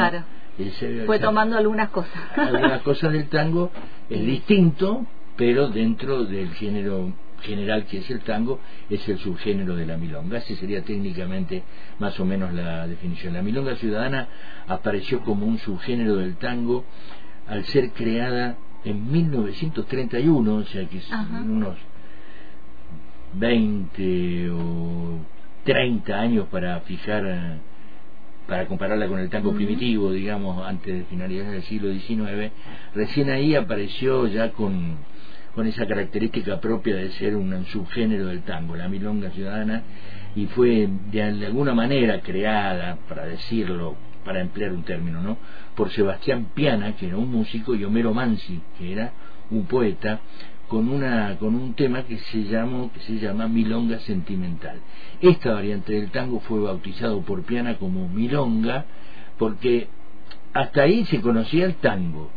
fue 1.05 1.19
tomando 1.19 1.57
algunas 1.57 1.89
cosas 1.89 2.21
algunas 2.37 2.81
cosas 2.83 3.11
del 3.11 3.27
tango 3.27 3.71
es 4.09 4.25
distinto 4.25 5.05
pero 5.35 5.67
dentro 5.67 6.23
del 6.23 6.53
género 6.53 7.13
general 7.41 7.85
que 7.85 7.99
es 7.99 8.09
el 8.09 8.21
tango, 8.21 8.59
es 8.89 9.07
el 9.07 9.17
subgénero 9.19 9.75
de 9.75 9.85
la 9.85 9.97
milonga. 9.97 10.39
Esa 10.39 10.55
sería 10.55 10.81
técnicamente 10.83 11.63
más 11.99 12.19
o 12.19 12.25
menos 12.25 12.53
la 12.53 12.87
definición. 12.87 13.33
La 13.33 13.41
milonga 13.41 13.75
ciudadana 13.75 14.27
apareció 14.67 15.21
como 15.21 15.45
un 15.45 15.57
subgénero 15.59 16.17
del 16.17 16.35
tango 16.37 16.83
al 17.47 17.63
ser 17.65 17.91
creada 17.91 18.57
en 18.83 19.11
1931, 19.11 20.55
o 20.55 20.63
sea 20.63 20.87
que 20.87 20.97
es 20.97 21.09
unos 21.43 21.77
20 23.33 24.49
o 24.51 25.19
30 25.63 26.19
años 26.19 26.47
para 26.51 26.79
fijar, 26.81 27.59
para 28.47 28.67
compararla 28.67 29.07
con 29.07 29.19
el 29.19 29.29
tango 29.29 29.53
primitivo, 29.53 30.11
digamos, 30.11 30.65
antes 30.65 30.93
de 30.93 31.03
finalidades 31.05 31.51
del 31.51 31.63
siglo 31.63 31.91
XIX, 31.91 32.51
recién 32.93 33.29
ahí 33.29 33.55
apareció 33.55 34.27
ya 34.27 34.51
con 34.51 34.97
con 35.55 35.65
esa 35.67 35.87
característica 35.87 36.59
propia 36.59 36.97
de 36.97 37.11
ser 37.11 37.35
un 37.37 37.65
subgénero 37.67 38.27
del 38.27 38.41
tango, 38.41 38.75
la 38.75 38.89
milonga 38.89 39.31
ciudadana, 39.31 39.83
y 40.35 40.47
fue 40.47 40.89
de, 41.11 41.23
alguna 41.23 41.73
manera 41.73 42.19
creada, 42.19 42.97
para 43.07 43.25
decirlo, 43.25 43.95
para 44.25 44.41
emplear 44.41 44.73
un 44.73 44.83
término, 44.83 45.21
¿no? 45.21 45.37
por 45.73 45.91
Sebastián 45.91 46.47
Piana, 46.53 46.97
que 46.97 47.07
era 47.07 47.15
un 47.15 47.31
músico, 47.31 47.73
y 47.73 47.85
Homero 47.85 48.13
Mansi, 48.13 48.59
que 48.77 48.91
era 48.91 49.13
un 49.49 49.65
poeta, 49.65 50.19
con 50.67 50.89
una 50.89 51.37
con 51.37 51.55
un 51.55 51.73
tema 51.75 52.03
que 52.03 52.17
se 52.17 52.43
llamó 52.43 52.91
que 52.91 52.99
se 53.01 53.19
llama 53.19 53.47
milonga 53.47 53.99
sentimental. 53.99 54.79
Esta 55.21 55.53
variante 55.53 55.93
del 55.93 56.11
tango 56.11 56.39
fue 56.41 56.59
bautizado 56.59 57.21
por 57.21 57.43
Piana 57.43 57.77
como 57.77 58.07
milonga 58.07 58.85
porque 59.37 59.87
hasta 60.53 60.83
ahí 60.83 61.05
se 61.05 61.21
conocía 61.21 61.65
el 61.65 61.75
tango, 61.75 62.29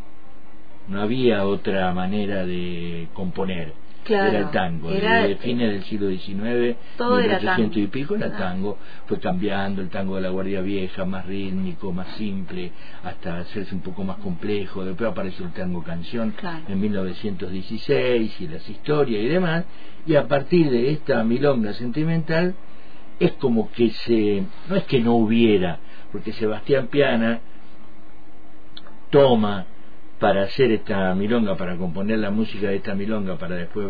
no 0.88 1.00
había 1.00 1.44
otra 1.44 1.92
manera 1.94 2.44
de 2.44 3.08
componer. 3.14 3.72
Era 4.14 4.38
el 4.38 4.50
tango, 4.50 4.90
desde 4.90 5.36
fines 5.36 5.72
del 5.72 5.84
siglo 5.84 6.10
XIX, 6.10 6.76
todo 6.96 7.18
1800 7.18 7.76
y 7.76 7.86
pico 7.88 8.16
era 8.16 8.36
tango, 8.36 8.78
fue 9.06 9.18
cambiando 9.18 9.82
el 9.82 9.88
tango 9.88 10.16
de 10.16 10.22
la 10.22 10.30
Guardia 10.30 10.60
Vieja, 10.60 11.04
más 11.04 11.26
rítmico, 11.26 11.92
más 11.92 12.08
simple, 12.16 12.72
hasta 13.02 13.38
hacerse 13.38 13.74
un 13.74 13.80
poco 13.80 14.04
más 14.04 14.18
complejo, 14.18 14.84
después 14.84 15.10
apareció 15.10 15.46
el 15.46 15.52
tango 15.52 15.82
canción 15.82 16.34
en 16.68 16.80
1916 16.80 18.40
y 18.40 18.48
las 18.48 18.68
historias 18.68 19.22
y 19.22 19.28
demás, 19.28 19.64
y 20.06 20.14
a 20.14 20.26
partir 20.26 20.70
de 20.70 20.90
esta 20.90 21.22
milonga 21.24 21.72
sentimental 21.74 22.54
es 23.20 23.32
como 23.32 23.70
que 23.72 23.90
se, 23.90 24.44
no 24.68 24.76
es 24.76 24.84
que 24.84 25.00
no 25.00 25.14
hubiera, 25.14 25.78
porque 26.12 26.32
Sebastián 26.32 26.86
Piana 26.88 27.40
toma 29.10 29.66
para 30.18 30.42
hacer 30.42 30.72
esta 30.72 31.14
milonga, 31.14 31.56
para 31.56 31.76
componer 31.76 32.18
la 32.18 32.30
música 32.30 32.68
de 32.68 32.76
esta 32.76 32.94
milonga, 32.94 33.36
para 33.36 33.56
después 33.56 33.86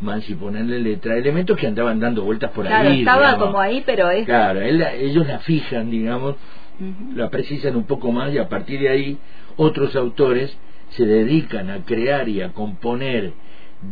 Mansi 0.00 0.34
ponerle 0.34 0.80
letra, 0.80 1.16
elementos 1.16 1.56
que 1.56 1.66
andaban 1.66 2.00
dando 2.00 2.22
vueltas 2.22 2.50
por 2.52 2.66
ahí. 2.66 3.00
estaba 3.00 3.36
como 3.36 3.60
ahí, 3.60 3.82
pero 3.84 4.10
es... 4.10 4.24
Claro, 4.26 4.60
ellos 4.60 5.26
la 5.26 5.40
fijan, 5.40 5.90
digamos, 5.90 6.36
la 7.14 7.28
precisan 7.30 7.76
un 7.76 7.84
poco 7.84 8.12
más 8.12 8.32
y 8.32 8.38
a 8.38 8.48
partir 8.48 8.80
de 8.80 8.88
ahí 8.88 9.18
otros 9.56 9.96
autores 9.96 10.56
se 10.90 11.04
dedican 11.04 11.70
a 11.70 11.84
crear 11.84 12.28
y 12.28 12.42
a 12.42 12.52
componer 12.52 13.32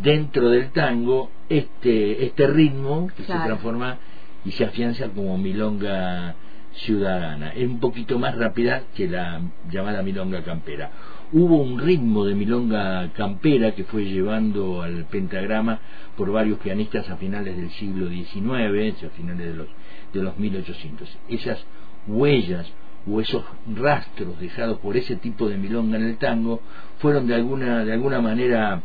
dentro 0.02 0.50
del 0.50 0.70
tango 0.70 1.30
este, 1.48 2.24
este 2.24 2.46
ritmo 2.46 3.08
que 3.16 3.24
se 3.24 3.32
transforma 3.32 3.98
y 4.44 4.52
se 4.52 4.64
afianza 4.64 5.08
como 5.08 5.36
milonga 5.38 6.34
ciudadana. 6.76 7.50
Es 7.50 7.66
un 7.66 7.80
poquito 7.80 8.18
más 8.18 8.36
rápida 8.36 8.84
que 8.94 9.08
la 9.08 9.40
llamada 9.70 10.02
milonga 10.02 10.42
campera 10.42 10.90
hubo 11.32 11.56
un 11.56 11.78
ritmo 11.78 12.24
de 12.24 12.34
milonga 12.34 13.10
campera 13.12 13.74
que 13.74 13.84
fue 13.84 14.04
llevando 14.04 14.82
al 14.82 15.06
pentagrama 15.06 15.80
por 16.16 16.30
varios 16.30 16.58
pianistas 16.60 17.08
a 17.10 17.16
finales 17.16 17.56
del 17.56 17.70
siglo 17.70 18.08
XIX, 18.08 19.04
a 19.04 19.10
finales 19.10 19.46
de 19.48 19.54
los, 19.54 19.66
de 20.12 20.22
los 20.22 20.38
1800. 20.38 21.18
Esas 21.28 21.64
huellas 22.06 22.70
o 23.10 23.20
esos 23.20 23.44
rastros 23.74 24.38
dejados 24.40 24.78
por 24.78 24.96
ese 24.96 25.16
tipo 25.16 25.48
de 25.48 25.56
milonga 25.56 25.96
en 25.96 26.04
el 26.04 26.16
tango 26.16 26.60
fueron 26.98 27.26
de 27.26 27.34
alguna, 27.34 27.84
de 27.84 27.92
alguna 27.92 28.20
manera 28.20 28.82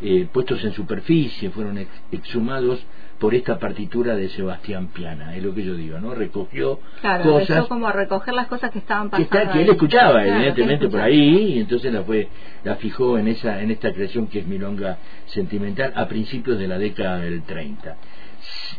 eh, 0.00 0.28
puestos 0.32 0.64
en 0.64 0.72
superficie, 0.72 1.50
fueron 1.50 1.78
exhumados 2.10 2.80
por 3.20 3.34
esta 3.34 3.58
partitura 3.58 4.16
de 4.16 4.30
Sebastián 4.30 4.88
Piana, 4.88 5.36
es 5.36 5.42
lo 5.42 5.54
que 5.54 5.62
yo 5.62 5.74
digo, 5.74 6.00
¿no? 6.00 6.14
Recogió 6.14 6.80
claro, 7.02 7.32
cosas... 7.32 7.66
como 7.66 7.86
a 7.86 7.92
recoger 7.92 8.32
las 8.32 8.46
cosas 8.46 8.70
que 8.70 8.78
estaban 8.78 9.10
pasando. 9.10 9.52
Que, 9.52 9.62
él 9.62 9.68
escuchaba, 9.68 10.26
evidentemente, 10.26 10.88
por 10.88 11.00
ahí, 11.00 11.54
y 11.54 11.58
entonces 11.60 11.92
la 11.92 12.02
fue 12.02 12.28
la 12.64 12.76
fijó 12.76 13.18
en 13.18 13.28
esa 13.28 13.62
en 13.62 13.70
esta 13.70 13.92
creación 13.92 14.26
que 14.26 14.40
es 14.40 14.46
Milonga 14.46 14.96
Sentimental 15.26 15.92
a 15.94 16.08
principios 16.08 16.58
de 16.58 16.66
la 16.66 16.78
década 16.78 17.20
del 17.20 17.42
30. 17.42 17.96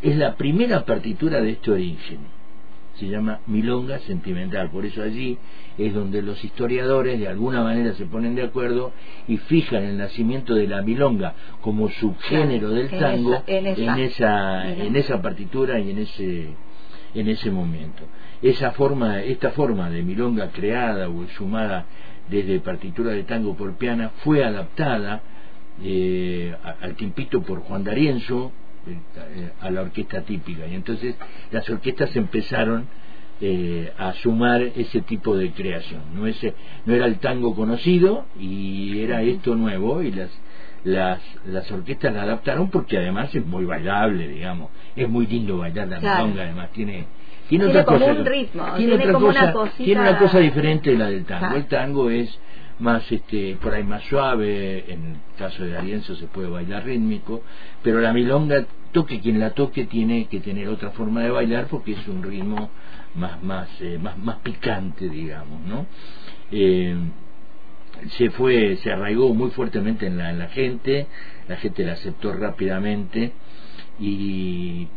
Es 0.01 0.17
la 0.17 0.35
primera 0.35 0.85
partitura 0.85 1.39
de 1.39 1.51
este 1.51 1.69
origen 1.69 2.40
se 2.95 3.07
llama 3.07 3.39
Milonga 3.47 3.99
Sentimental. 3.99 4.69
Por 4.69 4.85
eso 4.85 5.01
allí 5.01 5.37
es 5.77 5.93
donde 5.93 6.21
los 6.21 6.43
historiadores 6.43 7.19
de 7.19 7.27
alguna 7.27 7.63
manera 7.63 7.93
se 7.93 8.05
ponen 8.05 8.35
de 8.35 8.43
acuerdo 8.43 8.91
y 9.27 9.37
fijan 9.37 9.83
el 9.83 9.97
nacimiento 9.97 10.53
de 10.55 10.67
la 10.67 10.81
milonga 10.81 11.33
como 11.61 11.89
subgénero 11.89 12.69
del 12.69 12.89
tango 12.89 13.43
en 13.47 13.67
esa, 13.67 14.71
en 14.71 14.95
esa, 14.95 15.21
partitura 15.21 15.79
y 15.79 15.91
en 15.91 15.99
ese 15.99 16.49
en 17.13 17.27
ese 17.27 17.51
momento. 17.51 18.03
Esa 18.41 18.71
forma, 18.71 19.21
esta 19.21 19.51
forma 19.51 19.89
de 19.89 20.01
milonga 20.01 20.49
creada 20.51 21.09
o 21.09 21.27
sumada 21.37 21.85
desde 22.29 22.59
partitura 22.59 23.11
de 23.11 23.23
tango 23.23 23.55
por 23.55 23.73
piana 23.77 24.11
fue 24.23 24.43
adaptada 24.43 25.21
eh, 25.83 26.55
al 26.81 26.95
tiempito 26.95 27.41
por 27.41 27.59
Juan 27.61 27.83
D'Arienzo, 27.83 28.51
a 29.59 29.69
la 29.69 29.81
orquesta 29.81 30.21
típica. 30.21 30.65
Y 30.67 30.75
entonces 30.75 31.15
las 31.51 31.69
orquestas 31.69 32.15
empezaron 32.15 32.87
eh, 33.39 33.91
a 33.97 34.13
sumar 34.13 34.61
ese 34.61 35.01
tipo 35.01 35.35
de 35.35 35.51
creación. 35.51 36.01
No, 36.13 36.27
ese, 36.27 36.53
no 36.85 36.93
era 36.93 37.05
el 37.05 37.19
tango 37.19 37.55
conocido 37.55 38.25
y 38.39 38.99
era 38.99 39.21
esto 39.21 39.55
nuevo 39.55 40.01
y 40.01 40.11
las, 40.11 40.29
las, 40.83 41.19
las 41.45 41.71
orquestas 41.71 42.13
la 42.13 42.23
adaptaron 42.23 42.69
porque 42.69 42.97
además 42.97 43.33
es 43.33 43.45
muy 43.45 43.65
bailable, 43.65 44.27
digamos. 44.27 44.69
Es 44.95 45.09
muy 45.09 45.25
lindo 45.25 45.57
bailar 45.57 45.87
la 45.87 45.99
milonga, 45.99 46.43
además 46.43 46.71
tiene 46.71 47.05
tiene, 47.51 47.65
otra 47.65 47.83
cosa, 47.83 48.05
un 48.05 48.25
ritmo, 48.25 48.63
tiene, 48.77 48.93
otra 48.93 49.11
cosa, 49.11 49.53
una 49.53 49.71
tiene 49.71 50.01
una 50.01 50.17
cosa 50.17 50.39
diferente 50.39 50.91
de 50.91 50.97
la 50.97 51.09
del 51.09 51.25
tango. 51.25 51.57
El 51.57 51.65
tango 51.65 52.09
es 52.09 52.39
más 52.81 53.09
este 53.11 53.57
por 53.61 53.73
ahí 53.73 53.83
más 53.83 54.03
suave 54.03 54.91
en 54.91 55.05
el 55.05 55.15
caso 55.37 55.63
de 55.63 55.77
Arienzo 55.77 56.15
se 56.15 56.27
puede 56.27 56.49
bailar 56.49 56.83
rítmico 56.83 57.43
pero 57.83 58.01
la 58.01 58.11
milonga 58.11 58.65
toque 58.91 59.21
quien 59.21 59.39
la 59.39 59.51
toque 59.51 59.85
tiene 59.85 60.25
que 60.25 60.39
tener 60.39 60.67
otra 60.67 60.91
forma 60.91 61.21
de 61.21 61.29
bailar 61.29 61.67
porque 61.67 61.93
es 61.93 62.07
un 62.07 62.23
ritmo 62.23 62.69
más 63.15 63.41
más 63.43 63.69
eh, 63.81 63.99
más 64.01 64.17
más 64.17 64.37
picante 64.37 65.07
digamos 65.07 65.61
no 65.61 65.85
eh, 66.51 66.95
se 68.17 68.31
fue 68.31 68.77
se 68.77 68.91
arraigó 68.91 69.33
muy 69.33 69.51
fuertemente 69.51 70.07
en 70.07 70.17
la, 70.17 70.31
en 70.31 70.39
la 70.39 70.47
gente 70.47 71.07
la 71.47 71.57
gente 71.57 71.85
la 71.85 71.93
aceptó 71.93 72.33
rápidamente 72.33 73.31
y 73.99 74.87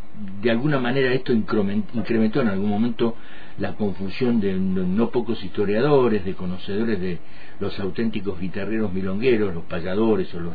de 0.43 0.51
alguna 0.51 0.79
manera 0.79 1.13
esto 1.13 1.33
incrementó 1.33 2.41
en 2.41 2.49
algún 2.49 2.71
momento 2.71 3.17
la 3.59 3.75
confusión 3.75 4.41
de 4.41 4.55
no 4.55 5.11
pocos 5.11 5.43
historiadores, 5.43 6.25
de 6.25 6.35
conocedores 6.35 7.01
de 7.01 7.19
los 7.61 7.79
auténticos 7.81 8.39
guitarreros 8.39 8.93
milongueros, 8.93 9.55
los 9.55 9.65
payadores 9.65 10.33
o 10.35 10.41
los 10.41 10.55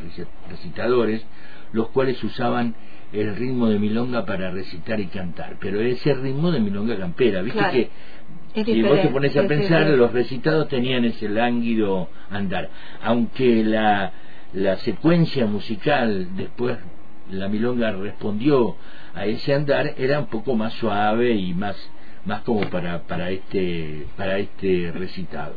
recitadores, 0.49 1.25
los 1.73 1.89
cuales 1.89 2.23
usaban 2.23 2.75
el 3.11 3.35
ritmo 3.35 3.67
de 3.67 3.79
milonga 3.79 4.25
para 4.25 4.51
recitar 4.51 4.99
y 4.99 5.07
cantar, 5.07 5.57
pero 5.59 5.81
ese 5.81 6.13
ritmo 6.13 6.51
de 6.51 6.59
milonga 6.59 6.97
campera, 6.97 7.41
viste 7.41 7.89
que 8.53 8.65
si 8.65 8.81
vos 8.81 9.01
te 9.01 9.07
pones 9.09 9.35
a 9.35 9.47
pensar, 9.47 9.87
los 9.89 10.11
recitados 10.11 10.67
tenían 10.67 11.05
ese 11.05 11.27
lánguido 11.27 12.09
andar, 12.29 12.69
aunque 13.01 13.63
la, 13.63 14.11
la 14.53 14.77
secuencia 14.77 15.45
musical 15.47 16.29
después 16.35 16.77
la 17.31 17.47
milonga 17.47 17.91
respondió 17.91 18.75
a 19.13 19.25
ese 19.25 19.53
andar 19.53 19.93
era 19.97 20.19
un 20.19 20.27
poco 20.27 20.55
más 20.55 20.73
suave 20.73 21.33
y 21.33 21.53
más 21.53 21.75
más 22.25 22.41
como 22.41 22.69
para 22.69 23.03
para 23.03 23.31
este 23.31 24.05
para 24.17 24.37
este 24.37 24.91
recitado. 24.93 25.55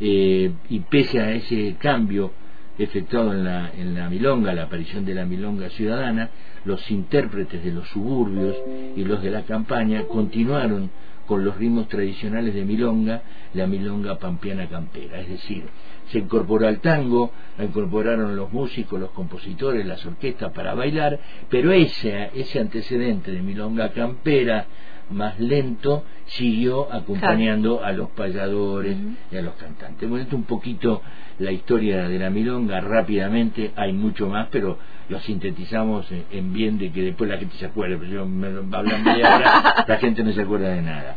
Eh, 0.00 0.52
y 0.68 0.80
pese 0.80 1.20
a 1.20 1.32
ese 1.32 1.76
cambio 1.78 2.32
efectuado 2.78 3.32
en 3.32 3.44
la, 3.44 3.72
en 3.76 3.94
la 3.94 4.08
milonga, 4.08 4.54
la 4.54 4.64
aparición 4.64 5.04
de 5.04 5.14
la 5.14 5.24
milonga 5.24 5.68
ciudadana, 5.70 6.30
los 6.64 6.88
intérpretes 6.90 7.64
de 7.64 7.72
los 7.72 7.88
suburbios 7.88 8.56
y 8.96 9.04
los 9.04 9.20
de 9.22 9.30
la 9.30 9.42
campaña 9.42 10.04
continuaron 10.04 10.90
con 11.26 11.44
los 11.44 11.56
ritmos 11.56 11.88
tradicionales 11.88 12.54
de 12.54 12.64
milonga, 12.64 13.22
la 13.52 13.66
milonga 13.66 14.18
pampeana 14.18 14.66
campera, 14.68 15.20
es 15.20 15.28
decir, 15.28 15.64
se 16.10 16.18
incorporó 16.18 16.66
al 16.66 16.80
tango, 16.80 17.30
la 17.56 17.64
incorporaron 17.64 18.36
los 18.36 18.52
músicos, 18.52 19.00
los 19.00 19.10
compositores, 19.10 19.84
las 19.86 20.04
orquestas 20.06 20.52
para 20.52 20.74
bailar, 20.74 21.18
pero 21.48 21.72
ese, 21.72 22.30
ese 22.34 22.60
antecedente 22.60 23.30
de 23.30 23.42
milonga 23.42 23.90
campera 23.90 24.66
más 25.10 25.38
lento, 25.40 26.04
siguió 26.26 26.92
acompañando 26.92 27.82
a 27.82 27.92
los 27.92 28.10
payadores 28.10 28.96
y 29.30 29.36
a 29.36 29.42
los 29.42 29.54
cantantes. 29.54 30.08
Bueno, 30.08 30.24
esto 30.24 30.36
un 30.36 30.44
poquito 30.44 31.02
la 31.38 31.52
historia 31.52 32.08
de 32.08 32.18
la 32.18 32.30
milonga 32.30 32.80
rápidamente, 32.80 33.72
hay 33.76 33.92
mucho 33.92 34.28
más, 34.28 34.48
pero 34.50 34.78
lo 35.08 35.20
sintetizamos 35.20 36.06
en 36.30 36.52
bien 36.52 36.78
de 36.78 36.90
que 36.92 37.02
después 37.02 37.30
la 37.30 37.38
gente 37.38 37.56
se 37.56 37.66
acuerde, 37.66 37.96
pero 37.96 38.10
yo 38.10 38.26
me, 38.26 38.48
hablando 38.48 39.14
de 39.14 39.26
ahora, 39.26 39.84
la 39.88 39.96
gente 39.96 40.22
no 40.22 40.32
se 40.32 40.42
acuerda 40.42 40.68
de 40.70 40.82
nada. 40.82 41.16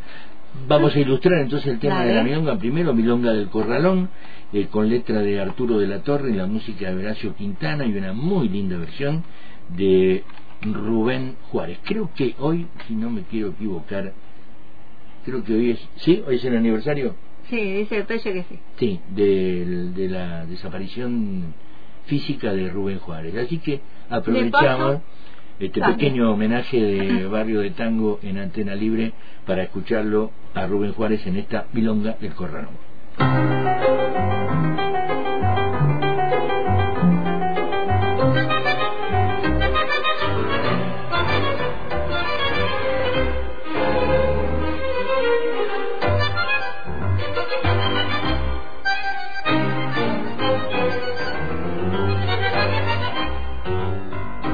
Vamos 0.68 0.96
a 0.96 1.00
ilustrar 1.00 1.42
entonces 1.42 1.74
el 1.74 1.80
tema 1.80 2.04
de 2.04 2.14
la 2.14 2.24
milonga. 2.24 2.58
Primero, 2.58 2.94
Milonga 2.94 3.34
del 3.34 3.50
Corralón, 3.50 4.10
eh, 4.54 4.68
con 4.70 4.90
letra 4.90 5.22
de 5.22 5.40
Arturo 5.40 5.80
de 5.80 5.88
la 5.88 6.00
Torre 6.00 6.32
y 6.32 6.34
la 6.34 6.46
música 6.46 6.92
de 6.92 6.98
Horacio 6.98 7.36
Quintana 7.36 7.86
y 7.86 7.98
una 7.98 8.14
muy 8.14 8.50
linda 8.50 8.78
versión 8.78 9.24
de 9.70 10.24
Rubén 10.62 11.36
Juárez. 11.50 11.80
Creo 11.84 12.12
que 12.14 12.36
hoy, 12.40 12.68
si 12.88 12.96
no 12.96 13.10
me 13.10 13.22
quiero 13.24 13.50
equivocar, 13.50 14.14
creo 15.26 15.44
que 15.44 15.54
hoy 15.54 15.72
es, 15.72 15.90
¿sí? 15.98 16.22
¿Hoy 16.28 16.36
es 16.36 16.46
el 16.46 16.58
aniversario? 16.58 17.16
Sí, 17.50 17.58
dice 17.58 17.98
el 17.98 18.06
pecho 18.06 18.32
que 18.32 18.44
sí. 18.44 18.60
Sí, 18.78 19.00
de, 19.16 19.92
de 19.96 20.10
la 20.10 20.46
desaparición 20.46 21.54
física 22.06 22.54
de 22.54 22.70
Rubén 22.70 23.00
Juárez. 23.00 23.36
Así 23.38 23.58
que 23.58 23.82
aprovechamos 24.10 24.98
este 25.62 25.80
pequeño 25.82 26.32
homenaje 26.32 26.80
de 26.82 27.28
Barrio 27.28 27.62
de 27.62 27.72
Tango 27.72 28.20
en 28.24 28.40
Antena 28.40 28.74
Libre 28.74 29.14
para 29.46 29.64
escucharlo 29.64 30.32
a 30.56 30.66
Rubén 30.66 30.94
Juárez 30.94 31.26
en 31.28 31.38
esta 31.38 31.68
Milonga 31.72 32.18
del 32.20 32.34
Corralón. 32.34 33.81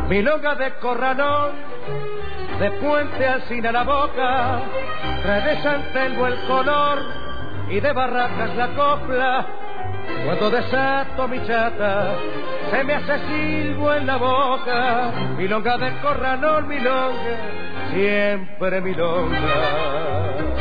Milonga 0.07 0.55
de 0.55 0.73
corralón, 0.75 1.51
de 2.59 2.71
puente 2.71 3.25
al 3.25 3.41
cine 3.43 3.67
a 3.67 3.71
la 3.71 3.83
boca, 3.83 4.61
redesante 5.23 6.05
el 6.05 6.15
color 6.47 6.99
y 7.69 7.79
de 7.79 7.91
barracas 7.91 8.55
la 8.55 8.67
copla. 8.69 9.45
Cuando 10.25 10.49
desato 10.49 11.27
mi 11.27 11.45
chata, 11.45 12.15
se 12.71 12.83
me 12.83 12.93
hace 12.95 13.19
silbo 13.27 13.93
en 13.93 14.07
la 14.07 14.17
boca, 14.17 15.11
milonga 15.37 15.77
de 15.77 15.91
corralón, 16.01 16.67
milonga, 16.67 17.91
siempre 17.91 18.81
milonga. 18.81 20.56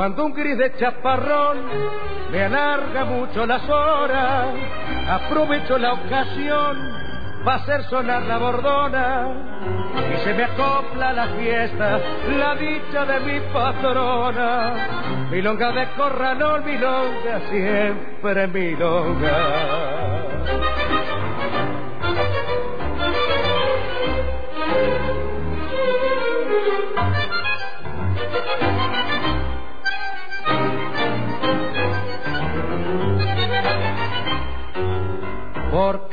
Cuando 0.00 0.24
un 0.24 0.32
gris 0.32 0.56
de 0.56 0.74
chaparrón 0.78 1.58
me 2.32 2.44
alarga 2.44 3.04
mucho 3.04 3.44
las 3.44 3.68
horas, 3.68 4.46
aprovecho 5.06 5.76
la 5.76 5.92
ocasión 5.92 6.78
para 7.44 7.58
hacer 7.58 7.82
sonar 7.84 8.22
la 8.22 8.38
bordona 8.38 9.28
y 10.10 10.16
se 10.24 10.32
me 10.32 10.44
acopla 10.44 11.12
la 11.12 11.26
fiesta, 11.26 12.00
la 12.34 12.54
dicha 12.54 13.04
de 13.04 13.20
mi 13.20 13.40
patrona. 13.52 15.28
Milonga 15.30 15.70
de 15.70 15.86
corralón, 15.90 16.64
milonga, 16.64 17.40
siempre 17.50 18.46
milonga. 18.46 19.38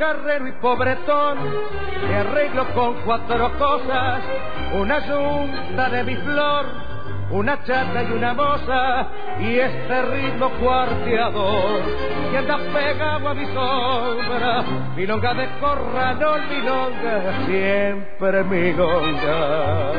Carrero 0.08 0.48
y 0.48 0.52
pobretón 0.54 1.38
me 2.08 2.16
arreglo 2.16 2.66
con 2.74 2.94
cuatro 3.04 3.52
cosas, 3.58 4.22
una 4.74 5.06
yunta 5.06 5.90
de 5.90 6.04
mi 6.06 6.16
flor, 6.16 6.66
una 7.32 7.62
chata 7.66 8.04
y 8.04 8.12
una 8.14 8.34
moza, 8.34 9.08
y 9.42 9.60
este 9.60 10.02
ritmo 10.04 10.50
cuarteador 10.62 11.82
que 12.32 12.38
anda 12.38 12.58
pegado 12.74 13.28
a 13.28 13.34
mi 13.34 13.46
sombra, 13.48 14.64
milonga 14.96 15.34
de 15.34 15.50
corralón, 15.60 16.42
milonga, 16.52 17.46
siempre 17.46 18.44
milonga. 18.46 19.92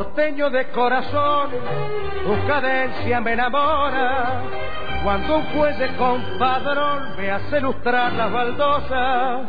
Porteño 0.00 0.48
de 0.48 0.66
corazón, 0.68 1.50
tu 2.24 2.46
cadencia 2.46 3.20
me 3.20 3.32
enamora. 3.34 4.40
Cuando 5.04 5.36
un 5.36 5.44
juez 5.52 5.78
de 5.78 5.94
compadrón 5.96 7.16
me 7.18 7.30
hace 7.30 7.60
lustrar 7.60 8.10
las 8.14 8.32
baldosas, 8.32 9.46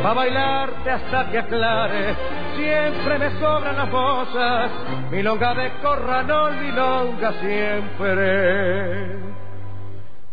pa' 0.00 0.14
bailarte 0.14 0.90
hasta 0.90 1.30
que 1.30 1.38
aclare, 1.40 2.14
siempre 2.56 3.18
me 3.18 3.30
sobran 3.40 3.76
las 3.76 3.88
cosas, 3.88 4.70
milonga 5.10 5.54
de 5.54 5.72
corralón, 5.82 6.60
milonga 6.60 7.32
siempre. 7.40 9.18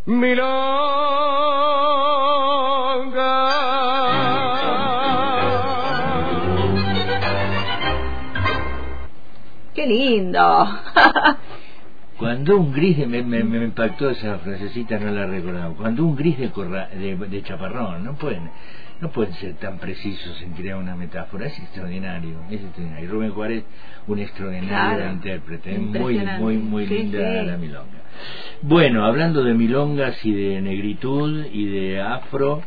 Milonga. 0.05 1.27
Lindo! 9.87 10.79
Cuando 12.17 12.57
un 12.57 12.73
gris, 12.73 12.97
de, 12.97 13.05
me, 13.05 13.21
me, 13.21 13.63
impactó 13.63 14.09
esa 14.09 14.39
frasecita, 14.39 14.97
no 14.97 15.11
la 15.11 15.27
recordaba. 15.27 15.75
Cuando 15.75 16.03
un 16.03 16.15
gris 16.15 16.37
de, 16.39 16.47
de, 17.29 17.43
chaparrón, 17.43 18.03
no 18.03 18.15
pueden, 18.15 18.49
no 18.99 19.11
pueden 19.11 19.35
ser 19.35 19.53
tan 19.57 19.77
precisos 19.77 20.41
en 20.41 20.53
crear 20.53 20.77
una 20.77 20.95
metáfora, 20.95 21.45
es 21.45 21.59
extraordinario, 21.59 22.39
es 22.49 22.61
extraordinario. 22.61 23.11
Rubén 23.11 23.31
Juárez, 23.31 23.63
un 24.07 24.17
extraordinario 24.17 25.11
intérprete, 25.11 25.77
muy, 25.77 26.17
muy, 26.39 26.57
muy 26.57 26.87
linda 26.87 27.43
la 27.43 27.55
milonga. 27.55 28.01
Bueno, 28.63 29.05
hablando 29.05 29.43
de 29.43 29.53
milongas 29.53 30.17
y 30.25 30.31
de 30.31 30.59
negritud 30.59 31.45
y 31.45 31.65
de 31.65 32.01
afro, 32.01 32.63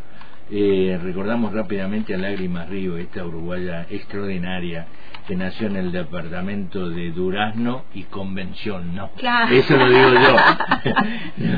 eh, 0.48 0.96
recordamos 1.02 1.52
rápidamente 1.52 2.14
a 2.14 2.18
Lágrimas 2.18 2.68
Río, 2.68 2.96
esta 2.98 3.24
uruguaya 3.24 3.84
extraordinaria 3.90 4.86
que 5.26 5.36
nació 5.36 5.68
en 5.68 5.76
el 5.76 5.92
departamento 5.92 6.88
de 6.88 7.10
Durazno 7.10 7.84
y 7.94 8.04
Convención, 8.04 8.94
¿no? 8.94 9.10
Eso 9.50 9.76
lo 9.76 9.88
digo 9.88 10.10
yo. 10.12 10.36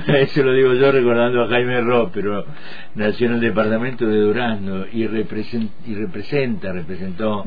Eso 0.15 0.43
lo 0.43 0.53
digo 0.53 0.75
yo 0.75 0.93
recordando 0.93 1.45
a 1.45 1.49
Jaime 1.49 1.81
Ro, 1.81 2.11
pero 2.13 2.45
nació 2.95 3.29
en 3.29 3.35
el 3.35 3.41
departamento 3.41 4.07
de 4.07 4.19
Durazno 4.19 4.85
y, 4.93 5.07
representa, 5.07 5.73
y 5.87 5.95
representa 5.95 6.73
representó 6.73 7.45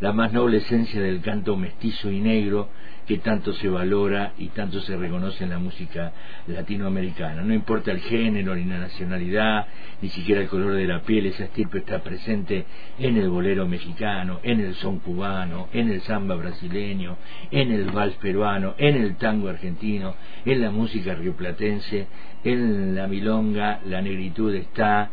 la 0.00 0.12
más 0.12 0.32
noble 0.32 0.58
esencia 0.58 1.00
del 1.00 1.20
canto 1.20 1.56
mestizo 1.56 2.10
y 2.10 2.20
negro 2.20 2.68
que 3.06 3.18
tanto 3.18 3.52
se 3.54 3.68
valora 3.68 4.32
y 4.36 4.48
tanto 4.48 4.80
se 4.80 4.96
reconoce 4.96 5.44
en 5.44 5.50
la 5.50 5.58
música 5.58 6.12
latinoamericana. 6.48 7.42
No 7.42 7.54
importa 7.54 7.92
el 7.92 8.00
género, 8.00 8.54
ni 8.54 8.64
la 8.64 8.78
nacionalidad, 8.78 9.66
ni 10.02 10.08
siquiera 10.08 10.40
el 10.40 10.48
color 10.48 10.74
de 10.74 10.86
la 10.86 11.02
piel, 11.02 11.26
esa 11.26 11.44
estirpe 11.44 11.78
está 11.78 12.02
presente 12.02 12.66
en 12.98 13.16
el 13.16 13.28
bolero 13.28 13.66
mexicano, 13.66 14.40
en 14.42 14.60
el 14.60 14.74
son 14.74 14.98
cubano, 14.98 15.68
en 15.72 15.90
el 15.90 16.00
samba 16.02 16.34
brasileño, 16.34 17.16
en 17.50 17.70
el 17.70 17.90
vals 17.90 18.16
peruano, 18.16 18.74
en 18.76 18.96
el 18.96 19.16
tango 19.16 19.48
argentino, 19.48 20.14
en 20.44 20.60
la 20.60 20.70
música 20.70 21.14
rioplatense, 21.14 22.06
en 22.42 22.94
la 22.94 23.06
milonga, 23.06 23.80
la 23.86 24.02
negritud 24.02 24.54
está 24.54 25.10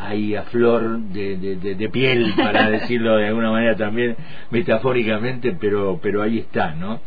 ahí 0.00 0.34
a 0.34 0.44
flor 0.44 0.98
de, 0.98 1.36
de, 1.36 1.88
piel, 1.88 2.32
para 2.36 2.70
decirlo 2.70 3.16
de 3.16 3.28
alguna 3.28 3.50
manera 3.50 3.76
también 3.76 4.16
metafóricamente, 4.50 5.56
pero, 5.60 6.00
pero 6.02 6.22
ahí 6.22 6.38
está, 6.38 6.74
¿no? 6.74 7.00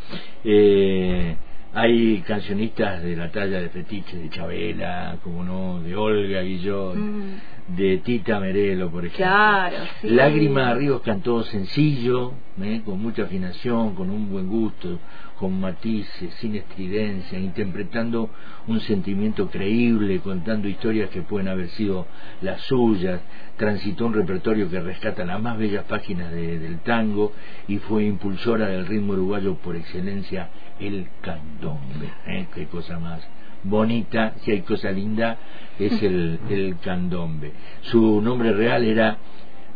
Eh, 0.43 1.35
hay 1.73 2.21
cancionistas 2.21 3.01
de 3.01 3.15
la 3.15 3.31
talla 3.31 3.59
de 3.59 3.69
Fetiche, 3.69 4.17
de 4.17 4.29
Chabela, 4.29 5.17
como 5.23 5.43
no, 5.43 5.81
de 5.81 5.95
Olga 5.95 6.41
Guillón, 6.41 7.17
mm. 7.17 7.75
de 7.75 7.97
Tita 7.97 8.39
Merelo, 8.39 8.91
por 8.91 9.05
ejemplo. 9.05 9.25
Claro, 9.25 9.77
Lágrima 10.03 10.73
Ríos 10.75 11.01
cantó 11.01 11.43
sencillo, 11.43 12.33
¿eh? 12.61 12.81
con 12.85 13.01
mucha 13.01 13.23
afinación, 13.23 13.95
con 13.95 14.11
un 14.11 14.29
buen 14.29 14.47
gusto, 14.49 14.99
con 15.39 15.59
matices, 15.59 16.33
sin 16.35 16.55
estridencia, 16.55 17.39
interpretando 17.39 18.29
un 18.67 18.79
sentimiento 18.81 19.49
creíble, 19.49 20.19
contando 20.19 20.67
historias 20.67 21.09
que 21.09 21.21
pueden 21.23 21.47
haber 21.47 21.69
sido 21.69 22.05
las 22.41 22.61
suyas. 22.61 23.19
Transitó 23.57 24.05
un 24.05 24.13
repertorio 24.13 24.69
que 24.69 24.79
rescata 24.79 25.25
las 25.25 25.41
más 25.41 25.57
bellas 25.57 25.85
páginas 25.85 26.31
del 26.31 26.79
tango 26.79 27.33
y 27.67 27.77
fue 27.77 28.05
impulsora 28.05 28.67
del 28.67 28.85
ritmo 28.85 29.13
uruguayo 29.13 29.55
por 29.55 29.75
excelencia, 29.75 30.49
el 30.79 31.07
candombe. 31.21 32.09
¿eh? 32.27 32.47
Qué 32.53 32.65
cosa 32.67 32.99
más 32.99 33.21
bonita, 33.63 34.33
si 34.41 34.51
hay 34.51 34.61
cosa 34.61 34.91
linda, 34.91 35.37
es 35.79 36.01
el, 36.03 36.39
el 36.49 36.77
candombe. 36.79 37.51
Su 37.81 38.21
nombre 38.21 38.53
real 38.53 38.83
era 38.83 39.17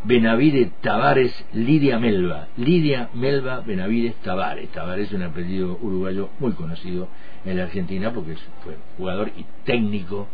Benavides 0.03 0.71
Tavares 0.81 1.45
Lidia 1.53 1.99
Melba. 1.99 2.47
Lidia 2.57 3.09
Melba 3.13 3.61
Benavides 3.61 4.15
Tavares. 4.17 4.69
Tavares 4.69 5.07
es 5.07 5.13
un 5.13 5.23
apellido 5.23 5.77
uruguayo 5.81 6.29
muy 6.39 6.53
conocido 6.53 7.07
en 7.45 7.57
la 7.57 7.63
Argentina 7.63 8.11
porque 8.13 8.35
fue 8.63 8.75
jugador 8.97 9.31
y 9.35 9.45
técnico 9.65 10.27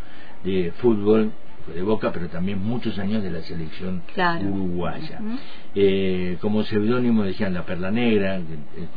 de 0.43 0.73
fútbol 0.77 1.31
de 1.73 1.81
Boca, 1.81 2.11
pero 2.11 2.27
también 2.27 2.59
muchos 2.63 2.97
años 2.99 3.23
de 3.23 3.31
la 3.31 3.41
selección 3.41 4.01
uruguaya. 4.51 5.19
eh, 5.75 6.37
como 6.41 6.63
seudónimo 6.63 7.23
decían 7.23 7.53
La 7.53 7.65
Perla 7.65 7.91
Negra, 7.91 8.41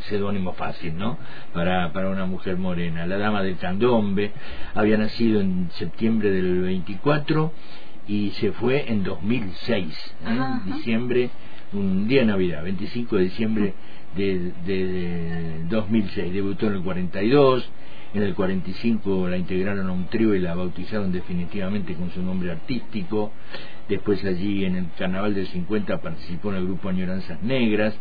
seudónimo 0.09 0.53
fácil, 0.55 0.97
¿no? 0.97 1.19
Para, 1.53 1.93
para 1.93 2.11
una 2.11 2.27
mujer 2.27 2.57
morena. 2.57 3.07
La 3.07 3.19
Dama 3.19 3.43
del 3.43 3.57
Candombe 3.57 4.33
había 4.75 4.97
nacido 4.99 5.41
en 5.41 5.69
septiembre 5.73 6.31
del 6.31 6.63
24 6.63 7.53
y 8.09 8.31
se 8.31 8.53
fue 8.53 8.91
en 8.91 9.03
2006, 9.05 10.15
en 10.27 10.33
¿eh? 10.37 10.45
diciembre, 10.67 11.31
un 11.73 12.07
día 12.09 12.21
de 12.21 12.27
Navidad, 12.27 12.63
25 12.63 13.17
de 13.17 13.23
diciembre 13.23 13.75
de, 14.17 14.53
de, 14.65 14.87
de 14.87 15.65
2006. 15.69 16.33
Debutó 16.33 16.67
en 16.69 16.75
el 16.75 16.83
42 16.83 17.69
en 18.17 18.23
el 18.23 18.35
45 18.35 19.29
la 19.29 19.37
integraron 19.37 19.89
a 19.89 19.93
un 19.93 20.07
trío 20.07 20.35
y 20.35 20.41
la 20.41 20.55
bautizaron 20.55 21.13
definitivamente 21.13 21.95
con 21.95 22.11
su 22.13 22.23
nombre 22.23 22.51
artístico. 22.51 23.33
Después 23.89 24.25
allí 24.25 24.65
en 24.65 24.77
el 24.77 24.87
carnaval 24.99 25.35
del 25.35 25.47
50 25.47 26.01
participó 26.01 26.51
en 26.51 26.57
el 26.57 26.65
grupo 26.65 26.89
Añoranzas 26.89 27.43
Negras. 27.43 27.95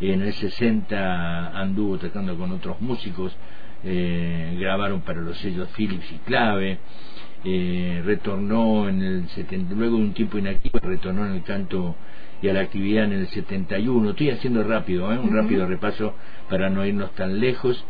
En 0.00 0.22
el 0.22 0.32
60 0.32 1.56
anduvo 1.56 1.96
tratando 1.98 2.36
con 2.36 2.50
otros 2.50 2.80
músicos. 2.80 3.36
Eh, 3.84 4.56
grabaron 4.58 5.02
para 5.02 5.20
los 5.20 5.38
sellos 5.38 5.68
Philips 5.76 6.10
y 6.10 6.16
Clave. 6.18 6.78
Eh, 7.44 8.02
retornó 8.04 8.88
en 8.88 9.02
el 9.02 9.28
70, 9.28 9.74
luego 9.74 9.96
de 9.96 10.02
un 10.02 10.12
tiempo 10.12 10.38
inactivo, 10.38 10.78
retornó 10.80 11.26
en 11.26 11.34
el 11.34 11.42
canto 11.42 11.96
y 12.40 12.48
a 12.48 12.52
la 12.52 12.60
actividad 12.60 13.04
en 13.04 13.12
el 13.12 13.28
71. 13.28 14.10
Estoy 14.10 14.30
haciendo 14.30 14.64
rápido, 14.64 15.12
¿eh? 15.12 15.18
un 15.18 15.34
rápido 15.34 15.66
repaso 15.66 16.14
para 16.48 16.68
no 16.68 16.84
irnos 16.84 17.12
tan 17.14 17.38
lejos. 17.38 17.84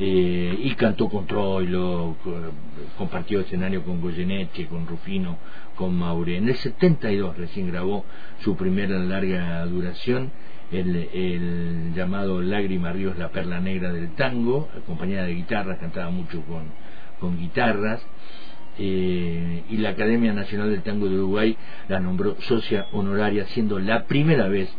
Eh, 0.00 0.56
y 0.62 0.74
cantó 0.76 1.08
con 1.08 1.26
Troilo, 1.26 2.16
compartió 2.96 3.40
escenario 3.40 3.82
con 3.82 4.00
Goyeneche, 4.00 4.66
con 4.66 4.86
Rufino, 4.86 5.38
con 5.74 5.98
Maure. 5.98 6.36
En 6.36 6.48
el 6.48 6.54
72 6.54 7.36
recién 7.36 7.66
grabó 7.66 8.04
su 8.40 8.56
primera 8.56 8.96
larga 9.00 9.66
duración, 9.66 10.30
el, 10.70 11.92
llamado 11.96 12.40
Lágrima 12.40 12.92
Ríos, 12.92 13.18
la 13.18 13.30
perla 13.30 13.58
negra 13.58 13.92
del 13.92 14.14
tango, 14.14 14.68
acompañada 14.76 15.26
de 15.26 15.34
guitarras, 15.34 15.78
cantaba 15.78 16.10
mucho 16.10 16.42
con, 16.42 16.64
con 17.18 17.36
guitarras. 17.36 18.00
Eh, 18.80 19.64
y 19.70 19.78
la 19.78 19.88
Academia 19.88 20.32
Nacional 20.32 20.70
del 20.70 20.82
Tango 20.82 21.08
de 21.08 21.16
Uruguay 21.16 21.56
la 21.88 21.98
nombró 21.98 22.36
socia 22.42 22.86
honoraria, 22.92 23.46
siendo 23.46 23.80
la 23.80 24.04
primera 24.04 24.46
vez 24.46 24.72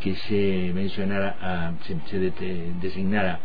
que 0.00 0.14
se 0.14 0.72
mencionara, 0.74 1.36
a, 1.38 1.72
se, 1.84 1.98
se 2.08 2.32
designara 2.80 3.40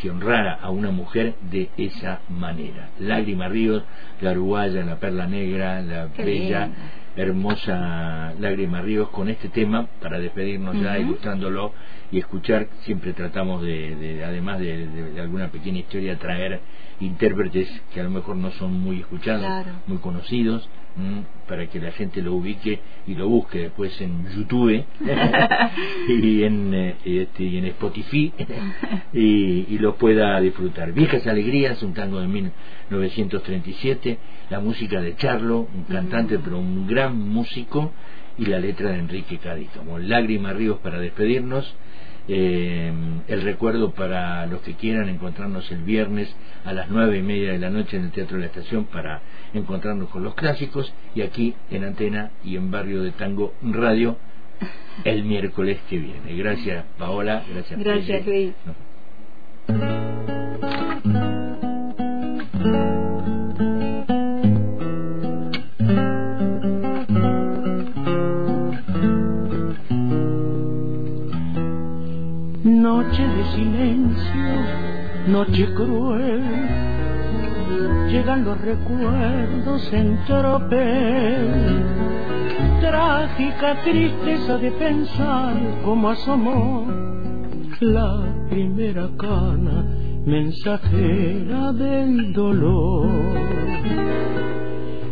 se 0.00 0.10
honrara 0.10 0.54
a 0.54 0.70
una 0.70 0.90
mujer 0.90 1.34
de 1.50 1.70
esa 1.76 2.20
manera. 2.28 2.90
Lágrima 2.98 3.48
Ríos, 3.48 3.82
la 4.20 4.32
uruguaya, 4.32 4.84
la 4.84 4.96
perla 4.96 5.26
negra, 5.26 5.82
la 5.82 6.06
bella, 6.16 6.70
hermosa 7.16 8.34
Lágrima 8.38 8.80
Ríos, 8.80 9.08
con 9.10 9.28
este 9.28 9.48
tema, 9.48 9.86
para 10.00 10.18
despedirnos 10.18 10.80
ya, 10.80 10.98
ilustrándolo 10.98 11.72
y 12.10 12.18
escuchar, 12.18 12.68
siempre 12.80 13.12
tratamos 13.12 13.62
de, 13.62 14.22
además 14.24 14.60
de, 14.60 15.14
alguna 15.20 15.48
pequeña 15.48 15.80
historia, 15.80 16.18
traer 16.18 16.60
intérpretes 17.00 17.68
que 17.92 18.00
a 18.00 18.04
lo 18.04 18.10
mejor 18.10 18.36
no 18.36 18.50
son 18.52 18.72
muy 18.72 19.00
escuchados, 19.00 19.66
muy 19.86 19.98
conocidos, 19.98 20.68
para 21.46 21.66
que 21.66 21.80
la 21.80 21.92
gente 21.92 22.22
lo 22.22 22.34
ubique 22.34 22.80
y 23.06 23.14
lo 23.14 23.28
busque 23.28 23.58
después 23.60 23.98
en 24.00 24.26
YouTube 24.34 24.84
y, 26.08 26.42
en, 26.42 26.74
eh, 26.74 26.96
este, 27.04 27.44
y 27.44 27.58
en 27.58 27.64
Spotify 27.66 28.32
y, 29.12 29.66
y, 29.68 29.78
lo 29.78 29.96
pueda 29.96 30.40
disfrutar. 30.40 30.92
Viejas 30.92 31.26
Alegrías, 31.26 31.82
un 31.82 31.94
tango 31.94 32.20
de 32.20 32.28
1937, 32.28 34.18
la 34.50 34.60
música 34.60 35.00
de 35.00 35.16
Charlo, 35.16 35.68
un 35.74 35.84
cantante 35.84 36.38
pero 36.38 36.58
un 36.58 36.86
gran 36.86 37.16
músico, 37.16 37.92
y 38.38 38.46
la 38.46 38.60
letra 38.60 38.92
de 38.92 38.98
Enrique 39.00 39.38
Cádiz, 39.38 39.68
como 39.76 39.98
Lágrimas 39.98 40.54
Ríos 40.54 40.78
para 40.78 41.00
despedirnos 41.00 41.74
eh, 42.28 42.92
el 43.26 43.42
recuerdo 43.42 43.92
para 43.92 44.44
los 44.46 44.60
que 44.60 44.74
quieran 44.74 45.08
encontrarnos 45.08 45.70
el 45.72 45.82
viernes 45.82 46.28
a 46.64 46.74
las 46.74 46.90
nueve 46.90 47.18
y 47.18 47.22
media 47.22 47.52
de 47.52 47.58
la 47.58 47.70
noche 47.70 47.96
en 47.96 48.04
el 48.04 48.12
Teatro 48.12 48.36
de 48.36 48.42
la 48.42 48.46
Estación 48.48 48.84
para 48.84 49.22
encontrarnos 49.54 50.10
con 50.10 50.22
los 50.22 50.34
clásicos 50.34 50.92
y 51.14 51.22
aquí 51.22 51.54
en 51.70 51.84
Antena 51.84 52.30
y 52.44 52.56
en 52.56 52.70
Barrio 52.70 53.02
de 53.02 53.12
Tango 53.12 53.54
Radio 53.62 54.18
el 55.04 55.24
miércoles 55.24 55.78
que 55.88 55.98
viene. 55.98 56.36
Gracias 56.36 56.84
Paola, 56.98 57.44
gracias. 57.50 57.80
Gracias 57.80 58.26
Luis. 58.26 58.52
Silencio, 73.54 74.52
noche 75.26 75.72
cruel, 75.74 76.42
llegan 78.10 78.44
los 78.44 78.60
recuerdos 78.60 79.92
en 79.92 80.18
tropel. 80.26 81.84
Trágica 82.80 83.82
tristeza 83.82 84.58
de 84.58 84.70
pensar 84.72 85.56
cómo 85.84 86.10
asomó 86.10 86.86
la 87.80 88.46
primera 88.48 89.08
cana 89.18 89.84
mensajera 90.24 91.72
del 91.72 92.32
dolor. 92.32 93.06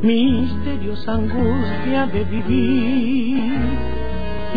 Misteriosa 0.03 1.15
angustia 1.15 2.07
de 2.07 2.25
vivir 2.25 4.06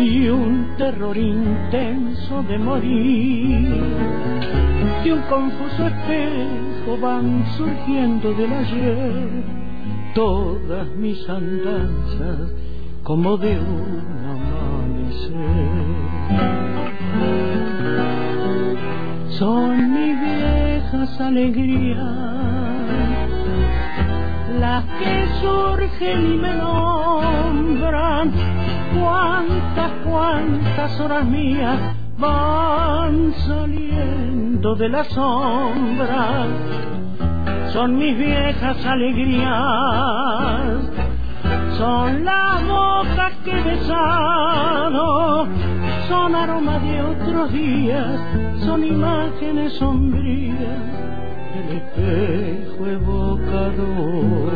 y 0.00 0.28
un 0.28 0.76
terror 0.76 1.16
intenso 1.16 2.42
de 2.42 2.58
morir. 2.58 3.80
Y 5.04 5.10
un 5.10 5.22
confuso 5.22 5.86
espejo 5.86 6.98
van 7.00 7.44
surgiendo 7.56 8.34
del 8.34 8.52
ayer 8.52 9.28
todas 10.14 10.86
mis 10.96 11.26
andanzas 11.28 12.52
como 13.02 13.36
de 13.36 13.58
un 13.58 14.00
amanecer. 14.34 15.80
Son 19.38 19.94
mis 19.94 20.20
viejas 20.20 21.20
alegrías 21.20 22.40
las 24.60 24.84
que 24.84 25.26
surgen 25.40 26.34
y 26.34 26.36
me 26.36 26.54
nombran 26.54 28.30
cuántas, 28.94 29.90
cuántas 30.04 31.00
horas 31.00 31.24
mías 31.24 31.78
van 32.18 33.32
saliendo 33.46 34.74
de 34.74 34.88
la 34.88 35.04
sombra. 35.04 36.46
Son 37.72 37.96
mis 37.96 38.18
viejas 38.18 38.84
alegrías, 38.84 39.50
son 41.78 42.24
las 42.24 42.66
bocas 42.66 43.32
que 43.44 43.52
he 43.52 43.78
son 46.08 46.34
aromas 46.34 46.82
de 46.82 47.02
otros 47.02 47.52
días, 47.52 48.20
son 48.64 48.84
imágenes 48.84 49.72
sombrías 49.74 50.56
del 51.54 51.76
espejo 51.78 52.86
evocador 52.86 54.50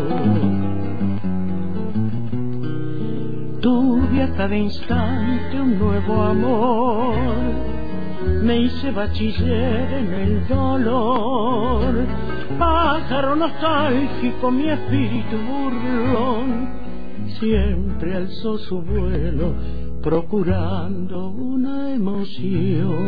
Tuve 3.65 4.23
a 4.23 4.31
cada 4.37 4.55
instante 4.55 5.59
un 5.59 5.79
nuevo 5.79 6.23
amor, 6.23 7.17
me 8.43 8.59
hice 8.59 8.91
bachiller 8.91 9.91
en 9.91 10.13
el 10.13 10.47
dolor, 10.49 11.95
pájaro 12.59 13.35
nostálgico 13.35 14.51
mi 14.51 14.69
espíritu 14.69 15.39
burlón, 15.49 16.69
siempre 17.41 18.15
alzó 18.15 18.59
su 18.59 18.83
vuelo 18.83 19.55
procurando 20.03 21.29
una 21.31 21.95
emoción. 21.95 22.99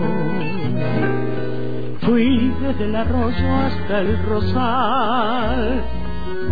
Fui 2.01 2.51
desde 2.63 2.85
el 2.87 2.97
arroyo 2.97 3.55
hasta 3.57 4.01
el 4.01 4.23
rosal, 4.25 5.83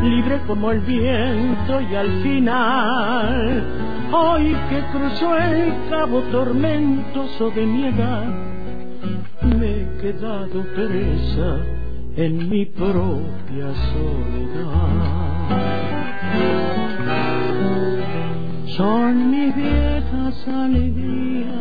libre 0.02 0.42
como 0.46 0.72
el 0.72 0.80
viento 0.80 1.80
y 1.80 1.94
al 1.94 2.22
final, 2.22 3.93
hoy 4.12 4.56
que 4.68 4.82
cruzó 4.92 5.36
el 5.36 5.72
cabo 5.90 6.20
tormentoso 6.30 7.50
de 7.50 7.66
mi 7.66 7.86
edad, 7.86 8.26
me 9.42 9.66
he 9.66 9.96
quedado 10.00 10.64
presa 10.74 11.58
en 12.16 12.48
mi 12.48 12.64
propia 12.66 13.74
soledad. 13.92 15.24
Son 18.76 19.30
mis 19.30 19.54
viejas 19.54 20.48
alegrías, 20.48 21.52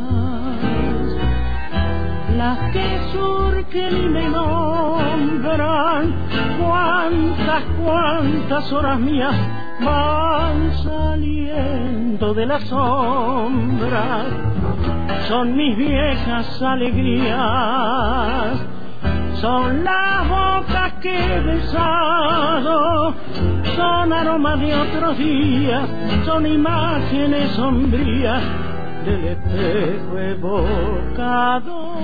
las 2.37 2.71
que 2.71 2.99
surgen 3.13 4.05
y 4.05 4.09
me 4.09 4.29
nombran, 4.29 6.13
cuántas, 6.59 7.63
cuántas 7.83 8.71
horas 8.71 8.99
mías 8.99 9.35
van 9.81 10.73
saliendo 10.83 12.33
de 12.33 12.45
las 12.45 12.63
sombras, 12.63 14.25
son 15.27 15.55
mis 15.55 15.77
viejas 15.77 16.61
alegrías. 16.61 18.59
Son 19.41 19.83
las 19.83 20.29
bocas 20.29 20.93
que 21.01 21.13
he 21.13 21.39
besado, 21.41 23.13
son 23.75 24.13
aromas 24.13 24.57
de 24.61 24.73
otros 24.73 25.17
días, 25.17 25.89
son 26.23 26.45
imágenes 26.47 27.51
sombrías 27.51 28.41
del 29.03 29.25
espejo 29.25 30.17
evocado. 30.17 31.97